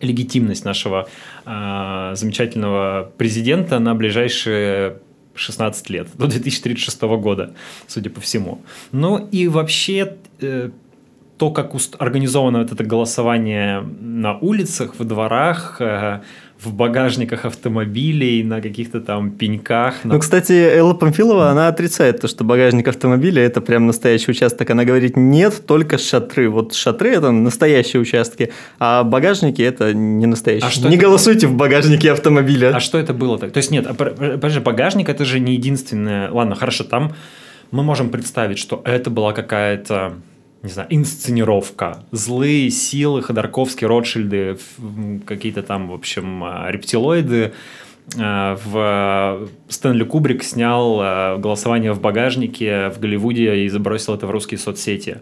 легитимность 0.00 0.66
нашего 0.66 1.08
э, 1.46 2.12
замечательного 2.14 3.10
президента 3.16 3.78
на 3.78 3.94
ближайшие 3.94 4.98
16 5.34 5.90
лет, 5.90 6.08
до 6.18 6.26
2036 6.26 7.00
года, 7.02 7.54
судя 7.86 8.10
по 8.10 8.20
всему. 8.20 8.60
Ну 8.92 9.16
и 9.32 9.48
вообще 9.48 10.16
э, 10.40 10.70
то, 11.38 11.50
как 11.50 11.72
организовано 11.98 12.60
вот 12.60 12.72
это 12.72 12.84
голосование 12.84 13.80
на 13.80 14.38
улицах, 14.38 14.94
в 14.98 15.04
дворах, 15.04 15.80
э, 15.80 16.20
в 16.60 16.72
багажниках 16.72 17.44
автомобилей, 17.44 18.42
на 18.42 18.60
каких-то 18.60 19.00
там 19.00 19.30
пеньках. 19.30 20.04
На... 20.04 20.14
Ну, 20.14 20.20
кстати, 20.20 20.52
Элла 20.52 20.94
Памфилова, 20.94 21.50
она 21.50 21.68
отрицает 21.68 22.20
то, 22.20 22.28
что 22.28 22.44
багажник 22.44 22.88
автомобиля– 22.88 23.42
это 23.44 23.60
прям 23.60 23.86
настоящий 23.86 24.30
участок. 24.30 24.70
Она 24.70 24.84
говорит, 24.84 25.16
нет, 25.16 25.62
только 25.66 25.98
шатры. 25.98 26.48
Вот 26.48 26.74
шатры– 26.74 27.10
это 27.16 27.30
настоящие 27.32 28.00
участки, 28.00 28.52
а 28.78 29.04
багажники– 29.04 29.62
это 29.62 29.92
не 29.92 30.26
настоящие. 30.26 30.68
А 30.68 30.70
что 30.70 30.88
не 30.88 30.96
это... 30.96 31.04
голосуйте 31.04 31.46
в 31.46 31.54
багажнике 31.54 32.12
автомобиля. 32.12 32.74
А 32.74 32.80
что 32.80 32.98
это 32.98 33.12
было 33.12 33.38
так? 33.38 33.52
То 33.52 33.58
есть 33.58 33.70
нет, 33.70 33.86
подожди, 33.96 34.60
багажник– 34.60 35.08
это 35.10 35.24
же 35.24 35.40
не 35.40 35.54
единственное. 35.54 36.30
Ладно, 36.30 36.54
хорошо, 36.54 36.84
там 36.84 37.14
мы 37.70 37.82
можем 37.82 38.08
представить, 38.10 38.58
что 38.58 38.80
это 38.84 39.10
была 39.10 39.32
какая-то 39.32 40.14
не 40.64 40.70
знаю, 40.70 40.88
инсценировка. 40.90 42.04
Злые 42.10 42.70
силы, 42.70 43.22
Ходорковские, 43.22 43.86
Ротшильды, 43.86 44.58
какие-то 45.26 45.62
там, 45.62 45.88
в 45.88 45.92
общем, 45.92 46.42
а, 46.42 46.70
рептилоиды. 46.70 47.52
А, 48.18 48.58
в 48.64 49.48
Стэнли 49.68 50.04
Кубрик 50.04 50.42
снял 50.42 50.98
а, 51.00 51.36
голосование 51.36 51.92
в 51.92 52.00
багажнике 52.00 52.88
в 52.88 52.98
Голливуде 52.98 53.64
и 53.64 53.68
забросил 53.68 54.14
это 54.14 54.26
в 54.26 54.30
русские 54.30 54.58
соцсети. 54.58 55.20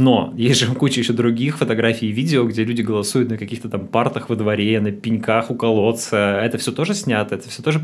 Но 0.00 0.32
есть 0.36 0.60
же 0.60 0.72
куча 0.74 1.00
еще 1.00 1.12
других 1.12 1.58
фотографий 1.58 2.08
и 2.08 2.12
видео, 2.12 2.44
где 2.44 2.62
люди 2.62 2.82
голосуют 2.82 3.30
на 3.30 3.36
каких-то 3.36 3.68
там 3.68 3.88
партах 3.88 4.28
во 4.28 4.36
дворе, 4.36 4.80
на 4.80 4.92
пеньках 4.92 5.50
у 5.50 5.56
колодца. 5.56 6.40
Это 6.40 6.56
все 6.56 6.70
тоже 6.70 6.94
снято, 6.94 7.34
это 7.34 7.48
все 7.48 7.62
тоже 7.62 7.80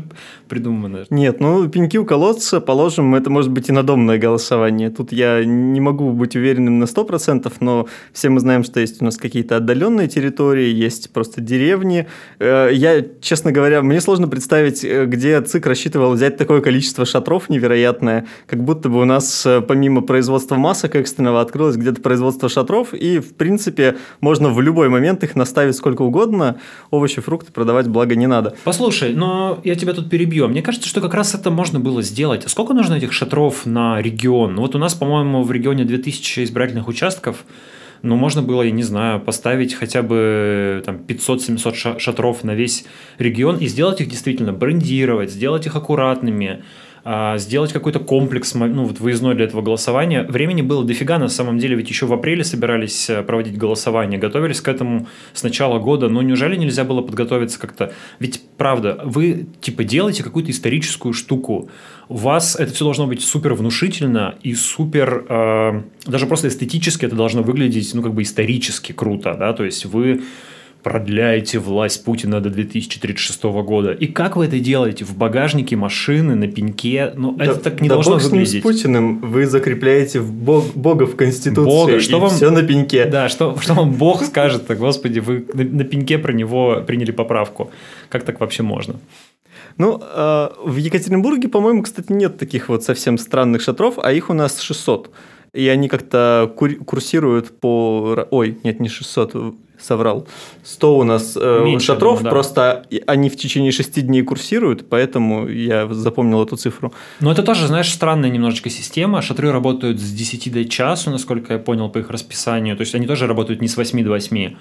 придумано. 0.47 1.05
Нет, 1.09 1.41
ну 1.41 1.67
пеньки 1.67 1.97
у 1.97 2.05
колодца, 2.05 2.61
положим, 2.61 3.15
это 3.15 3.29
может 3.29 3.51
быть 3.51 3.67
и 3.67 3.73
надомное 3.73 4.17
голосование. 4.17 4.89
Тут 4.89 5.11
я 5.11 5.43
не 5.43 5.81
могу 5.81 6.11
быть 6.11 6.37
уверенным 6.37 6.79
на 6.79 6.85
100%, 6.85 7.51
но 7.59 7.87
все 8.13 8.29
мы 8.29 8.39
знаем, 8.39 8.63
что 8.63 8.79
есть 8.79 9.01
у 9.01 9.05
нас 9.05 9.17
какие-то 9.17 9.57
отдаленные 9.57 10.07
территории, 10.07 10.73
есть 10.73 11.11
просто 11.11 11.41
деревни. 11.41 12.07
Э, 12.39 12.69
я, 12.71 13.03
честно 13.19 13.51
говоря, 13.51 13.81
мне 13.81 13.99
сложно 13.99 14.29
представить, 14.29 14.85
э, 14.85 15.05
где 15.05 15.41
ЦИК 15.41 15.65
рассчитывал 15.65 16.13
взять 16.13 16.37
такое 16.37 16.61
количество 16.61 17.05
шатров 17.05 17.49
невероятное, 17.49 18.25
как 18.47 18.63
будто 18.63 18.87
бы 18.87 19.01
у 19.01 19.05
нас 19.05 19.45
э, 19.45 19.59
помимо 19.59 20.01
производства 20.01 20.55
масок 20.55 20.95
экстренного 20.95 21.41
открылось 21.41 21.75
где-то 21.75 22.04
производство 22.05 22.49
шатров, 22.49 22.93
и, 22.93 23.17
в 23.17 23.33
принципе, 23.33 23.97
можно 24.21 24.49
в 24.49 24.61
любой 24.61 24.89
момент 24.89 25.23
их 25.23 25.35
наставить 25.35 25.75
сколько 25.75 26.03
угодно, 26.03 26.57
овощи, 26.91 27.19
фрукты 27.19 27.51
продавать, 27.51 27.87
благо, 27.87 28.13
не 28.13 28.27
надо. 28.27 28.55
Послушай, 28.63 29.15
но 29.15 29.59
я 29.63 29.73
тебя 29.73 29.93
тут 29.93 30.07
перебью. 30.07 30.47
Мне 30.47 30.61
кажется, 30.61 30.87
что 30.87 31.01
как 31.01 31.15
раз 31.15 31.33
это 31.33 31.49
можно 31.49 31.79
было 31.79 32.03
сделать. 32.03 32.47
Сколько 32.47 32.75
нужно 32.75 32.93
этих 32.93 33.11
шатров 33.11 33.65
на 33.65 33.99
регион? 33.99 34.53
Ну, 34.53 34.61
вот 34.61 34.75
у 34.75 34.77
нас, 34.77 34.93
по-моему, 34.93 35.41
в 35.41 35.51
регионе 35.51 35.83
2000 35.83 36.43
избирательных 36.43 36.87
участков, 36.87 37.43
ну, 38.03 38.15
можно 38.17 38.43
было, 38.43 38.61
я 38.61 38.69
не 38.69 38.83
знаю, 38.83 39.19
поставить 39.19 39.73
хотя 39.73 40.03
бы 40.03 40.83
там 40.85 40.97
500-700 41.07 41.97
шатров 41.97 42.43
на 42.43 42.53
весь 42.53 42.85
регион 43.17 43.57
и 43.57 43.65
сделать 43.65 43.99
их 43.99 44.09
действительно, 44.09 44.53
брендировать, 44.53 45.31
сделать 45.31 45.65
их 45.65 45.75
аккуратными, 45.75 46.63
сделать 47.37 47.71
какой-то 47.71 47.99
комплекс, 47.99 48.55
ну, 48.55 48.85
вот 48.85 48.99
выездной 48.99 49.35
для 49.35 49.45
этого 49.45 49.61
голосования. 49.61 50.23
Времени 50.23 50.63
было 50.63 50.83
дофига, 50.83 51.19
на 51.19 51.27
самом 51.27 51.59
деле, 51.59 51.75
ведь 51.75 51.89
еще 51.89 52.07
в 52.07 52.13
апреле 52.13 52.43
собирались 52.43 53.09
э, 53.09 53.21
проводить 53.21 53.57
голосование, 53.57 54.19
готовились 54.19 54.59
к 54.59 54.67
этому 54.67 55.07
с 55.33 55.43
начала 55.43 55.77
года, 55.77 56.09
но 56.09 56.23
неужели 56.23 56.55
нельзя 56.55 56.83
было 56.83 57.01
подготовиться 57.01 57.59
как-то? 57.59 57.93
Ведь, 58.17 58.41
правда, 58.57 58.99
вы, 59.03 59.45
типа, 59.61 59.83
делаете 59.83 60.23
какую-то 60.23 60.49
историческую 60.49 61.13
штуку, 61.13 61.69
у 62.09 62.15
вас 62.15 62.55
это 62.55 62.73
все 62.73 62.85
должно 62.85 63.05
быть 63.05 63.23
супер 63.23 63.53
внушительно 63.53 64.35
и 64.41 64.55
супер, 64.55 65.25
э, 65.29 65.81
даже 66.07 66.25
просто 66.25 66.47
эстетически 66.47 67.05
это 67.05 67.15
должно 67.15 67.43
выглядеть, 67.43 67.93
ну, 67.93 68.01
как 68.01 68.15
бы 68.15 68.23
исторически 68.23 68.93
круто, 68.93 69.35
да, 69.37 69.53
то 69.53 69.63
есть 69.63 69.85
вы 69.85 70.23
продляете 70.85 71.57
власть 71.57 72.03
Путина 72.03 72.39
до 72.41 72.51
2036 72.51 73.43
года. 73.43 73.91
И 73.91 74.05
как 74.05 74.35
вы 74.35 74.45
это 74.45 74.59
делаете? 74.59 75.03
В 75.03 75.17
багажнике 75.17 75.75
машины, 75.75 76.35
на 76.35 76.47
пеньке? 76.47 77.11
Ну, 77.15 77.31
да, 77.31 77.45
это 77.45 77.55
так 77.55 77.81
не 77.81 77.89
да 77.89 77.95
должно 77.95 78.13
бог 78.13 78.23
выглядеть. 78.23 78.59
с 78.59 78.61
Путиным 78.61 79.19
вы 79.19 79.47
закрепляете 79.47 80.19
в 80.19 80.31
бог, 80.31 80.75
Бога 80.75 81.07
в 81.07 81.15
Конституции, 81.15 81.65
Бога, 81.65 81.99
что 81.99 82.19
вам, 82.19 82.29
все 82.29 82.51
на 82.51 82.61
пеньке. 82.61 83.05
Да, 83.05 83.29
что, 83.29 83.57
что 83.59 83.73
вам 83.73 83.93
Бог 83.93 84.23
скажет, 84.23 84.65
господи, 84.77 85.17
вы 85.17 85.47
на, 85.55 85.63
на 85.63 85.83
пеньке 85.85 86.19
про 86.19 86.33
него 86.33 86.83
приняли 86.85 87.09
поправку. 87.09 87.71
Как 88.09 88.23
так 88.23 88.39
вообще 88.39 88.61
можно? 88.61 88.99
Ну, 89.79 89.99
э, 89.99 90.49
в 90.63 90.75
Екатеринбурге, 90.75 91.47
по-моему, 91.47 91.81
кстати, 91.81 92.11
нет 92.11 92.37
таких 92.37 92.69
вот 92.69 92.83
совсем 92.83 93.17
странных 93.17 93.63
шатров, 93.63 93.95
а 93.97 94.11
их 94.13 94.29
у 94.29 94.33
нас 94.33 94.61
600. 94.61 95.09
И 95.53 95.67
они 95.67 95.89
как-то 95.89 96.53
курсируют 96.55 97.59
по... 97.59 98.27
Ой, 98.29 98.59
нет, 98.63 98.79
не 98.79 98.89
600, 98.89 99.55
соврал. 99.79 100.27
100 100.63 100.97
у 100.97 101.03
нас 101.03 101.37
э, 101.39 101.61
Меньше, 101.63 101.87
шатров, 101.87 102.21
да. 102.21 102.29
просто 102.29 102.85
они 103.07 103.29
в 103.29 103.37
течение 103.37 103.71
6 103.71 104.05
дней 104.05 104.21
курсируют, 104.23 104.89
поэтому 104.89 105.47
я 105.47 105.87
запомнил 105.93 106.43
эту 106.43 106.55
цифру. 106.55 106.93
Но 107.19 107.31
это 107.31 107.43
тоже, 107.43 107.67
знаешь, 107.67 107.91
странная 107.91 108.29
немножечко 108.29 108.69
система. 108.69 109.21
Шатры 109.21 109.51
работают 109.51 109.99
с 109.99 110.11
10 110.11 110.51
до 110.51 110.65
часу, 110.65 111.11
насколько 111.11 111.53
я 111.53 111.59
понял 111.59 111.89
по 111.89 111.99
их 111.99 112.09
расписанию. 112.09 112.75
То 112.75 112.81
есть 112.81 112.95
они 112.95 113.07
тоже 113.07 113.27
работают 113.27 113.61
не 113.61 113.67
с 113.67 113.77
8 113.77 114.03
до 114.03 114.09
8, 114.09 114.55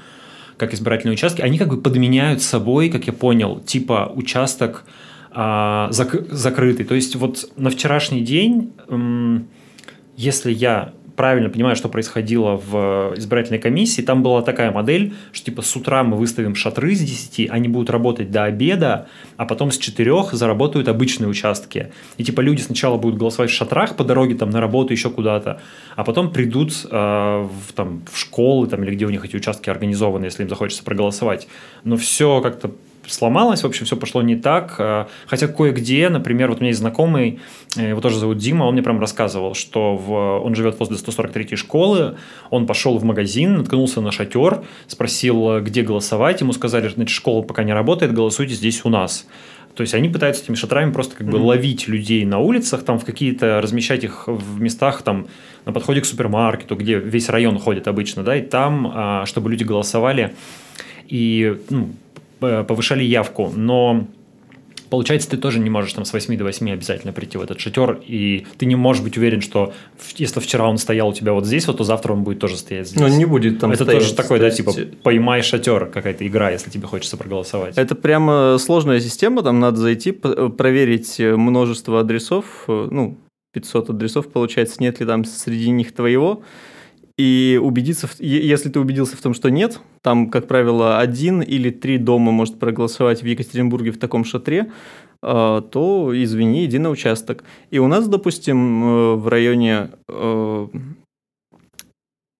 как 0.56 0.74
избирательные 0.74 1.14
участки. 1.14 1.42
Они 1.42 1.58
как 1.58 1.68
бы 1.68 1.80
подменяют 1.80 2.42
собой, 2.42 2.88
как 2.88 3.06
я 3.06 3.12
понял, 3.12 3.60
типа 3.60 4.12
участок 4.14 4.84
а, 5.30 5.88
зак- 5.90 6.32
закрытый. 6.32 6.84
То 6.86 6.94
есть 6.94 7.16
вот 7.16 7.50
на 7.56 7.70
вчерашний 7.70 8.20
день, 8.20 8.72
если 10.16 10.52
я 10.52 10.92
правильно 11.16 11.50
понимаю, 11.50 11.76
что 11.76 11.88
происходило 11.88 12.56
в 12.56 13.14
избирательной 13.16 13.58
комиссии, 13.58 14.02
там 14.02 14.22
была 14.22 14.42
такая 14.42 14.70
модель, 14.70 15.14
что 15.32 15.46
типа 15.46 15.62
с 15.62 15.76
утра 15.76 16.02
мы 16.02 16.16
выставим 16.16 16.54
шатры 16.54 16.94
с 16.94 17.00
10, 17.00 17.50
они 17.50 17.68
будут 17.68 17.90
работать 17.90 18.30
до 18.30 18.44
обеда, 18.44 19.08
а 19.36 19.46
потом 19.46 19.70
с 19.70 19.78
4 19.78 20.14
заработают 20.32 20.88
обычные 20.88 21.28
участки. 21.28 21.92
И 22.16 22.24
типа 22.24 22.40
люди 22.40 22.60
сначала 22.60 22.96
будут 22.96 23.18
голосовать 23.18 23.50
в 23.50 23.54
шатрах 23.54 23.96
по 23.96 24.04
дороге 24.04 24.34
там 24.34 24.50
на 24.50 24.60
работу, 24.60 24.92
еще 24.92 25.10
куда-то, 25.10 25.60
а 25.96 26.04
потом 26.04 26.32
придут 26.32 26.72
э, 26.90 26.96
в, 26.96 27.72
там, 27.74 28.02
в 28.10 28.18
школы 28.18 28.66
там, 28.66 28.82
или 28.84 28.94
где 28.94 29.06
у 29.06 29.10
них 29.10 29.24
эти 29.24 29.36
участки 29.36 29.70
организованы, 29.70 30.26
если 30.26 30.42
им 30.42 30.48
захочется 30.48 30.84
проголосовать. 30.84 31.48
Но 31.84 31.96
все 31.96 32.40
как-то 32.40 32.72
сломалось, 33.06 33.62
в 33.62 33.66
общем, 33.66 33.86
все 33.86 33.96
пошло 33.96 34.22
не 34.22 34.36
так. 34.36 34.76
Э, 34.78 35.06
хотя 35.26 35.48
кое-где, 35.48 36.08
например, 36.08 36.48
вот 36.48 36.58
у 36.58 36.60
меня 36.60 36.68
есть 36.68 36.80
знакомый, 36.80 37.40
э, 37.76 37.90
его 37.90 38.00
тоже 38.00 38.18
зовут 38.18 38.38
Дима, 38.38 38.64
он 38.64 38.74
мне 38.74 38.82
прям 38.82 39.00
рассказывал, 39.00 39.54
что 39.54 39.96
в, 39.96 40.12
он 40.44 40.54
живет 40.54 40.78
возле 40.78 40.96
143-й 40.96 41.56
школы, 41.56 42.16
он 42.50 42.66
пошел 42.66 42.98
в 42.98 43.04
магазин, 43.04 43.56
наткнулся 43.56 44.00
на 44.00 44.12
шатер, 44.12 44.62
спросил, 44.86 45.60
где 45.60 45.82
голосовать, 45.82 46.40
ему 46.40 46.52
сказали, 46.52 46.88
значит, 46.88 47.14
школа 47.14 47.42
пока 47.42 47.64
не 47.64 47.72
работает, 47.72 48.12
голосуйте 48.12 48.54
здесь 48.54 48.84
у 48.84 48.88
нас. 48.88 49.26
То 49.74 49.80
есть 49.80 49.94
они 49.94 50.08
пытаются 50.08 50.44
этими 50.44 50.54
шатрами 50.54 50.92
просто 50.92 51.16
как 51.16 51.26
бы 51.26 51.38
mm-hmm. 51.38 51.44
ловить 51.44 51.88
людей 51.88 52.24
на 52.24 52.38
улицах, 52.38 52.84
там 52.84 52.98
в 52.98 53.04
какие-то 53.04 53.60
размещать 53.60 54.04
их 54.04 54.28
в 54.28 54.60
местах 54.60 55.02
там 55.02 55.26
на 55.64 55.72
подходе 55.72 56.00
к 56.00 56.04
супермаркету, 56.04 56.76
где 56.76 56.98
весь 56.98 57.28
район 57.28 57.58
ходит 57.58 57.88
обычно, 57.88 58.22
да, 58.22 58.36
и 58.36 58.42
там, 58.42 58.92
а, 58.94 59.26
чтобы 59.26 59.50
люди 59.50 59.64
голосовали 59.64 60.34
и 61.08 61.60
ну, 61.70 61.90
повышали 62.40 63.04
явку, 63.04 63.50
но 63.54 64.06
Получается, 64.90 65.28
ты 65.28 65.38
тоже 65.38 65.58
не 65.58 65.70
можешь 65.70 65.92
там 65.92 66.04
с 66.04 66.12
8 66.12 66.36
до 66.36 66.44
8 66.44 66.70
обязательно 66.70 67.12
прийти 67.12 67.36
в 67.36 67.42
этот 67.42 67.58
шатер, 67.58 68.00
и 68.06 68.46
ты 68.58 68.66
не 68.66 68.76
можешь 68.76 69.02
быть 69.02 69.16
уверен, 69.16 69.40
что 69.40 69.72
если 70.16 70.38
вчера 70.38 70.68
он 70.68 70.78
стоял 70.78 71.08
у 71.08 71.12
тебя 71.12 71.32
вот 71.32 71.46
здесь, 71.46 71.66
вот, 71.66 71.78
то 71.78 71.84
завтра 71.84 72.12
он 72.12 72.22
будет 72.22 72.38
тоже 72.38 72.56
стоять 72.56 72.86
здесь. 72.88 73.00
Ну, 73.00 73.08
не 73.08 73.24
будет 73.24 73.58
там 73.58 73.72
Это 73.72 73.82
стоять, 73.82 74.02
тоже 74.02 74.14
такой, 74.14 74.38
да, 74.38 74.50
типа, 74.50 74.72
поймай 75.02 75.42
шатер, 75.42 75.86
какая-то 75.86 76.24
игра, 76.24 76.50
если 76.50 76.70
тебе 76.70 76.86
хочется 76.86 77.16
проголосовать. 77.16 77.76
Это 77.76 77.96
прямо 77.96 78.56
сложная 78.60 79.00
система, 79.00 79.42
там 79.42 79.58
надо 79.58 79.78
зайти, 79.78 80.12
проверить 80.12 81.18
множество 81.18 81.98
адресов, 81.98 82.64
ну, 82.68 83.18
500 83.52 83.90
адресов, 83.90 84.28
получается, 84.28 84.76
нет 84.78 85.00
ли 85.00 85.06
там 85.06 85.24
среди 85.24 85.70
них 85.70 85.92
твоего, 85.92 86.42
и 87.16 87.60
убедиться, 87.62 88.08
если 88.18 88.68
ты 88.70 88.80
убедился 88.80 89.16
в 89.16 89.20
том, 89.20 89.34
что 89.34 89.48
нет, 89.48 89.80
там, 90.02 90.30
как 90.30 90.48
правило, 90.48 90.98
один 90.98 91.42
или 91.42 91.70
три 91.70 91.98
дома 91.98 92.32
может 92.32 92.58
проголосовать 92.58 93.22
в 93.22 93.26
Екатеринбурге 93.26 93.92
в 93.92 93.98
таком 93.98 94.24
шатре, 94.24 94.72
а, 95.22 95.60
то, 95.60 96.10
извини, 96.12 96.64
иди 96.64 96.78
на 96.78 96.90
участок. 96.90 97.44
И 97.70 97.78
у 97.78 97.86
нас, 97.86 98.08
допустим, 98.08 98.84
э, 98.84 99.14
в 99.14 99.28
районе 99.28 99.90
э, 100.08 100.66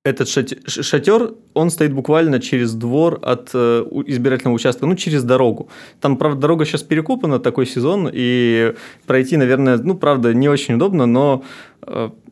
этот 0.04 0.28
шатер, 0.28 1.34
он 1.54 1.70
стоит 1.70 1.94
буквально 1.94 2.40
через 2.40 2.74
двор 2.74 3.20
от 3.22 3.50
э, 3.54 3.84
избирательного 4.06 4.56
участка, 4.56 4.86
ну, 4.86 4.96
через 4.96 5.22
дорогу. 5.22 5.70
Там, 6.00 6.16
правда, 6.16 6.40
дорога 6.40 6.66
сейчас 6.66 6.82
перекопана, 6.82 7.38
такой 7.38 7.66
сезон, 7.66 8.10
и 8.12 8.74
пройти, 9.06 9.36
наверное, 9.36 9.78
ну, 9.78 9.94
правда, 9.94 10.34
не 10.34 10.48
очень 10.48 10.74
удобно, 10.74 11.06
но 11.06 11.42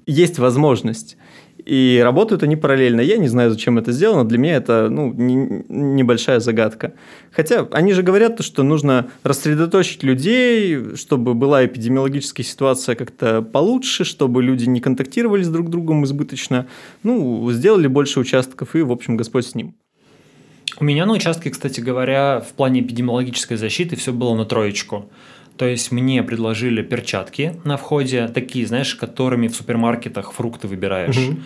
есть 0.06 0.38
возможность. 0.38 1.16
И 1.64 2.00
работают 2.02 2.42
они 2.42 2.56
параллельно. 2.56 3.00
Я 3.00 3.18
не 3.18 3.28
знаю, 3.28 3.50
зачем 3.50 3.78
это 3.78 3.92
сделано. 3.92 4.28
Для 4.28 4.38
меня 4.38 4.56
это 4.56 4.88
ну, 4.90 5.12
не, 5.12 5.64
небольшая 5.68 6.40
загадка. 6.40 6.94
Хотя 7.30 7.68
они 7.70 7.92
же 7.92 8.02
говорят, 8.02 8.42
что 8.42 8.62
нужно 8.62 9.08
рассредоточить 9.22 10.02
людей, 10.02 10.96
чтобы 10.96 11.34
была 11.34 11.64
эпидемиологическая 11.64 12.44
ситуация 12.44 12.94
как-то 12.94 13.42
получше, 13.42 14.04
чтобы 14.04 14.42
люди 14.42 14.64
не 14.64 14.80
контактировали 14.80 15.42
с 15.42 15.48
друг 15.48 15.70
другом 15.70 16.04
избыточно. 16.04 16.66
Ну, 17.02 17.50
сделали 17.52 17.86
больше 17.86 18.20
участков, 18.20 18.74
и, 18.74 18.82
в 18.82 18.90
общем, 18.90 19.16
Господь 19.16 19.46
с 19.46 19.54
ним. 19.54 19.74
У 20.80 20.84
меня 20.84 21.06
на 21.06 21.12
участке, 21.12 21.50
кстати 21.50 21.80
говоря, 21.80 22.40
в 22.40 22.54
плане 22.54 22.80
эпидемиологической 22.80 23.56
защиты 23.56 23.94
все 23.96 24.12
было 24.12 24.34
на 24.34 24.44
троечку. 24.44 25.10
То 25.56 25.66
есть 25.66 25.92
мне 25.92 26.22
предложили 26.22 26.82
перчатки 26.82 27.60
на 27.64 27.76
входе, 27.76 28.28
такие, 28.28 28.66
знаешь, 28.66 28.94
которыми 28.94 29.48
в 29.48 29.54
супермаркетах 29.54 30.32
фрукты 30.32 30.66
выбираешь. 30.66 31.16
Угу. 31.16 31.36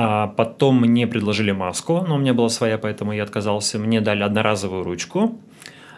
А 0.00 0.28
потом 0.28 0.80
мне 0.80 1.06
предложили 1.06 1.50
маску, 1.50 2.04
но 2.06 2.16
у 2.16 2.18
меня 2.18 2.34
была 2.34 2.48
своя, 2.48 2.78
поэтому 2.78 3.12
я 3.12 3.24
отказался. 3.24 3.78
Мне 3.78 4.00
дали 4.00 4.22
одноразовую 4.22 4.84
ручку, 4.84 5.40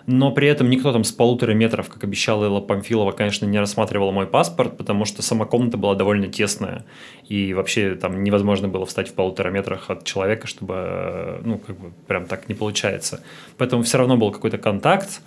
но 0.07 0.33
при 0.33 0.49
этом 0.49 0.71
никто 0.71 0.93
там 0.93 1.05
с 1.05 1.13
полутора 1.13 1.53
метров, 1.53 1.89
как 1.89 2.03
обещала 2.05 2.45
Элла 2.47 2.61
Памфилова, 2.61 3.13
конечно, 3.13 3.47
не 3.47 3.59
рассматривал 3.59 4.11
мой 4.13 4.27
паспорт, 4.27 4.77
потому 4.77 5.05
что 5.05 5.23
сама 5.23 5.45
комната 5.45 5.77
была 5.77 5.95
довольно 5.95 6.29
тесная, 6.29 6.85
и 7.29 7.53
вообще 7.53 7.95
там 7.95 8.23
невозможно 8.25 8.69
было 8.69 8.87
встать 8.87 9.09
в 9.09 9.15
полутора 9.15 9.51
метрах 9.51 9.91
от 9.91 10.05
человека, 10.05 10.47
чтобы, 10.47 11.41
ну, 11.45 11.59
как 11.59 11.79
бы 11.79 11.93
прям 12.07 12.27
так 12.27 12.49
не 12.49 12.55
получается. 12.55 13.23
Поэтому 13.59 13.83
все 13.83 13.99
равно 13.99 14.17
был 14.17 14.31
какой-то 14.31 14.59
контакт, 14.59 15.21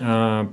а, 0.00 0.48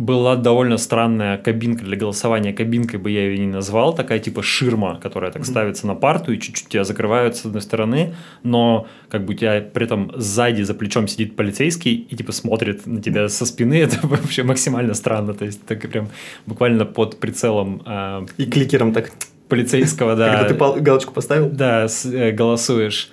была 0.00 0.34
довольно 0.34 0.78
странная 0.78 1.36
кабинка 1.36 1.84
для 1.84 1.96
голосования. 1.96 2.54
Кабинкой 2.54 2.98
бы 2.98 3.10
я 3.10 3.26
ее 3.26 3.38
не 3.38 3.46
назвал. 3.46 3.94
Такая 3.94 4.18
типа 4.18 4.42
ширма, 4.42 4.98
которая 4.98 5.30
так 5.30 5.44
ставится 5.44 5.86
на 5.86 5.94
парту 5.94 6.32
и 6.32 6.40
чуть-чуть 6.40 6.68
тебя 6.68 6.84
закрывают 6.84 7.36
с 7.36 7.44
одной 7.44 7.60
стороны, 7.60 8.14
но 8.42 8.86
как 9.10 9.26
бы 9.26 9.34
у 9.34 9.36
тебя 9.36 9.60
при 9.60 9.84
этом 9.84 10.10
сзади 10.16 10.62
за 10.62 10.72
плечом 10.72 11.06
сидит 11.06 11.36
полицейский 11.36 11.94
и 11.94 12.16
типа 12.16 12.32
смотрит 12.32 12.86
на 12.86 13.02
тебя 13.02 13.28
со 13.28 13.44
спины. 13.44 13.74
Это 13.82 13.98
вообще 14.06 14.42
максимально 14.42 14.94
странно. 14.94 15.34
То 15.34 15.44
есть 15.44 15.64
так 15.66 15.86
прям 15.90 16.08
буквально 16.46 16.86
под 16.86 17.20
прицелом. 17.20 17.82
Э, 17.84 18.24
и 18.38 18.46
кликером 18.46 18.92
так. 18.92 19.12
Полицейского, 19.48 20.16
да. 20.16 20.46
Когда 20.48 20.74
ты 20.74 20.80
галочку 20.80 21.12
поставил? 21.12 21.50
Да, 21.50 21.88
с, 21.88 22.06
э, 22.06 22.30
голосуешь. 22.30 23.10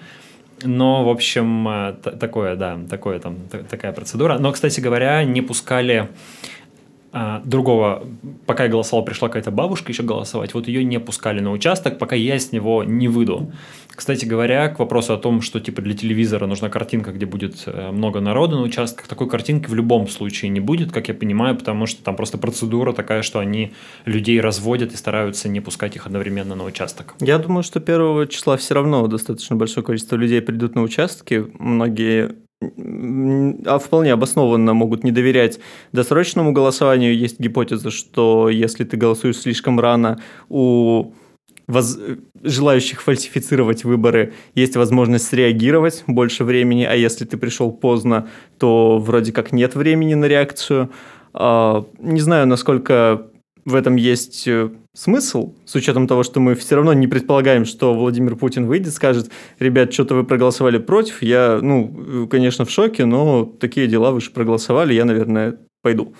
Но, 0.63 1.03
в 1.03 1.09
общем, 1.09 1.67
э, 1.67 1.93
такое, 2.19 2.55
да, 2.55 2.79
такое 2.89 3.19
там, 3.19 3.37
такая 3.69 3.91
процедура. 3.91 4.37
Но, 4.37 4.51
кстати 4.51 4.79
говоря, 4.79 5.23
не 5.23 5.41
пускали 5.41 6.09
а, 7.11 7.41
другого, 7.45 8.05
пока 8.45 8.65
я 8.65 8.69
голосовал, 8.69 9.05
пришла 9.05 9.29
какая-то 9.29 9.51
бабушка 9.51 9.91
еще 9.91 10.03
голосовать, 10.03 10.53
вот 10.53 10.67
ее 10.67 10.83
не 10.83 10.99
пускали 10.99 11.39
на 11.39 11.51
участок, 11.51 11.97
пока 11.97 12.15
я 12.15 12.37
с 12.37 12.51
него 12.51 12.83
не 12.83 13.07
выйду. 13.07 13.51
Кстати 13.89 14.25
говоря, 14.25 14.67
к 14.69 14.77
вопросу 14.77 15.13
о 15.13 15.17
том, 15.17 15.41
что 15.41 15.59
типа 15.59 15.81
для 15.81 15.95
телевизора 15.95 16.45
нужна 16.45 16.69
картинка, 16.69 17.11
где 17.11 17.25
будет 17.25 17.63
э, 17.65 17.91
много 17.91 18.19
народа 18.19 18.55
на 18.57 18.61
участках, 18.61 19.07
такой 19.07 19.27
картинки 19.27 19.67
в 19.67 19.73
любом 19.73 20.07
случае 20.07 20.49
не 20.49 20.59
будет, 20.59 20.91
как 20.91 21.07
я 21.07 21.13
понимаю, 21.13 21.55
потому 21.55 21.87
что 21.87 22.03
там 22.03 22.15
просто 22.15 22.37
процедура 22.37 22.93
такая, 22.93 23.23
что 23.23 23.39
они 23.39 23.73
людей 24.05 24.39
разводят 24.39 24.93
и 24.93 24.97
стараются 24.97 25.49
не 25.49 25.61
пускать 25.61 25.95
их 25.95 26.05
одновременно 26.05 26.55
на 26.55 26.65
участок. 26.65 27.15
Я 27.19 27.39
думаю, 27.39 27.63
что 27.63 27.79
первого 27.79 28.27
числа 28.27 28.57
все 28.57 28.75
равно 28.75 29.07
достаточно 29.07 29.55
большое 29.55 29.85
количество 29.85 30.15
людей 30.15 30.41
придут 30.41 30.75
на 30.75 30.83
участки. 30.83 31.47
Многие 31.57 32.35
а 32.61 33.77
вполне 33.77 34.13
обоснованно 34.13 34.73
могут 34.73 35.03
не 35.03 35.11
доверять 35.11 35.59
досрочному 35.91 36.53
голосованию. 36.53 37.15
Есть 37.15 37.39
гипотеза, 37.39 37.91
что 37.91 38.49
если 38.49 38.83
ты 38.83 38.97
голосуешь 38.97 39.37
слишком 39.37 39.79
рано, 39.79 40.19
у 40.49 41.13
воз... 41.67 41.99
желающих 42.41 43.01
фальсифицировать 43.01 43.83
выборы 43.83 44.33
есть 44.55 44.75
возможность 44.75 45.27
среагировать 45.27 46.03
больше 46.07 46.43
времени, 46.43 46.83
а 46.83 46.95
если 46.95 47.25
ты 47.25 47.37
пришел 47.37 47.71
поздно, 47.71 48.27
то 48.57 48.97
вроде 48.97 49.31
как 49.31 49.51
нет 49.51 49.75
времени 49.75 50.15
на 50.15 50.25
реакцию. 50.25 50.89
А, 51.33 51.85
не 51.99 52.21
знаю, 52.21 52.47
насколько 52.47 53.27
в 53.67 53.75
этом 53.75 53.97
есть 53.97 54.47
э, 54.47 54.69
смысл, 54.93 55.53
с 55.65 55.75
учетом 55.75 56.07
того, 56.07 56.23
что 56.23 56.39
мы 56.39 56.55
все 56.55 56.75
равно 56.75 56.93
не 56.93 57.05
предполагаем, 57.05 57.65
что 57.65 57.93
Владимир 57.93 58.37
Путин 58.37 58.65
выйдет, 58.65 58.93
скажет, 58.93 59.29
ребят, 59.59 59.91
что-то 59.91 60.15
вы 60.15 60.23
проголосовали 60.23 60.77
против, 60.77 61.21
я, 61.21 61.59
ну, 61.61 62.27
конечно, 62.31 62.63
в 62.63 62.69
шоке, 62.69 63.03
но 63.03 63.43
такие 63.43 63.87
дела 63.87 64.11
вы 64.11 64.21
же 64.21 64.31
проголосовали, 64.31 64.93
я, 64.93 65.03
наверное, 65.03 65.57
пойду. 65.81 66.13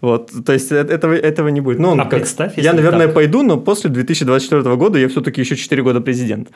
Вот, 0.00 0.32
то 0.46 0.54
есть 0.54 0.72
э, 0.72 0.76
этого, 0.76 1.12
этого 1.12 1.48
не 1.48 1.60
будет. 1.60 1.80
Ну, 1.80 1.92
а 1.92 2.06
как, 2.06 2.20
представь, 2.20 2.56
Я, 2.56 2.72
наверное, 2.72 3.08
так. 3.08 3.14
пойду, 3.14 3.42
но 3.42 3.58
после 3.58 3.90
2024 3.90 4.76
года 4.76 4.98
я 4.98 5.10
все-таки 5.10 5.42
еще 5.42 5.54
4 5.54 5.82
года 5.82 6.00
президент. 6.00 6.48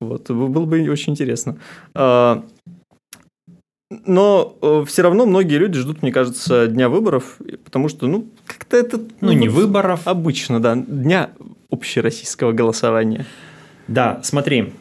Вот, 0.00 0.28
было 0.28 0.64
бы 0.64 0.90
очень 0.90 1.12
интересно. 1.12 1.58
Но 3.90 4.58
э, 4.60 4.84
все 4.86 5.02
равно 5.02 5.24
многие 5.24 5.56
люди 5.56 5.78
ждут, 5.78 6.02
мне 6.02 6.12
кажется, 6.12 6.66
дня 6.66 6.90
выборов, 6.90 7.38
потому 7.64 7.88
что, 7.88 8.06
ну, 8.06 8.26
как-то 8.46 8.76
это... 8.76 8.98
Ну, 8.98 9.06
ну 9.20 9.32
не 9.32 9.48
выборов. 9.48 10.02
Обычно, 10.04 10.60
да. 10.60 10.76
Дня 10.76 11.30
общероссийского 11.70 12.52
голосования. 12.52 13.24
Да, 13.86 14.20
смотри, 14.22 14.74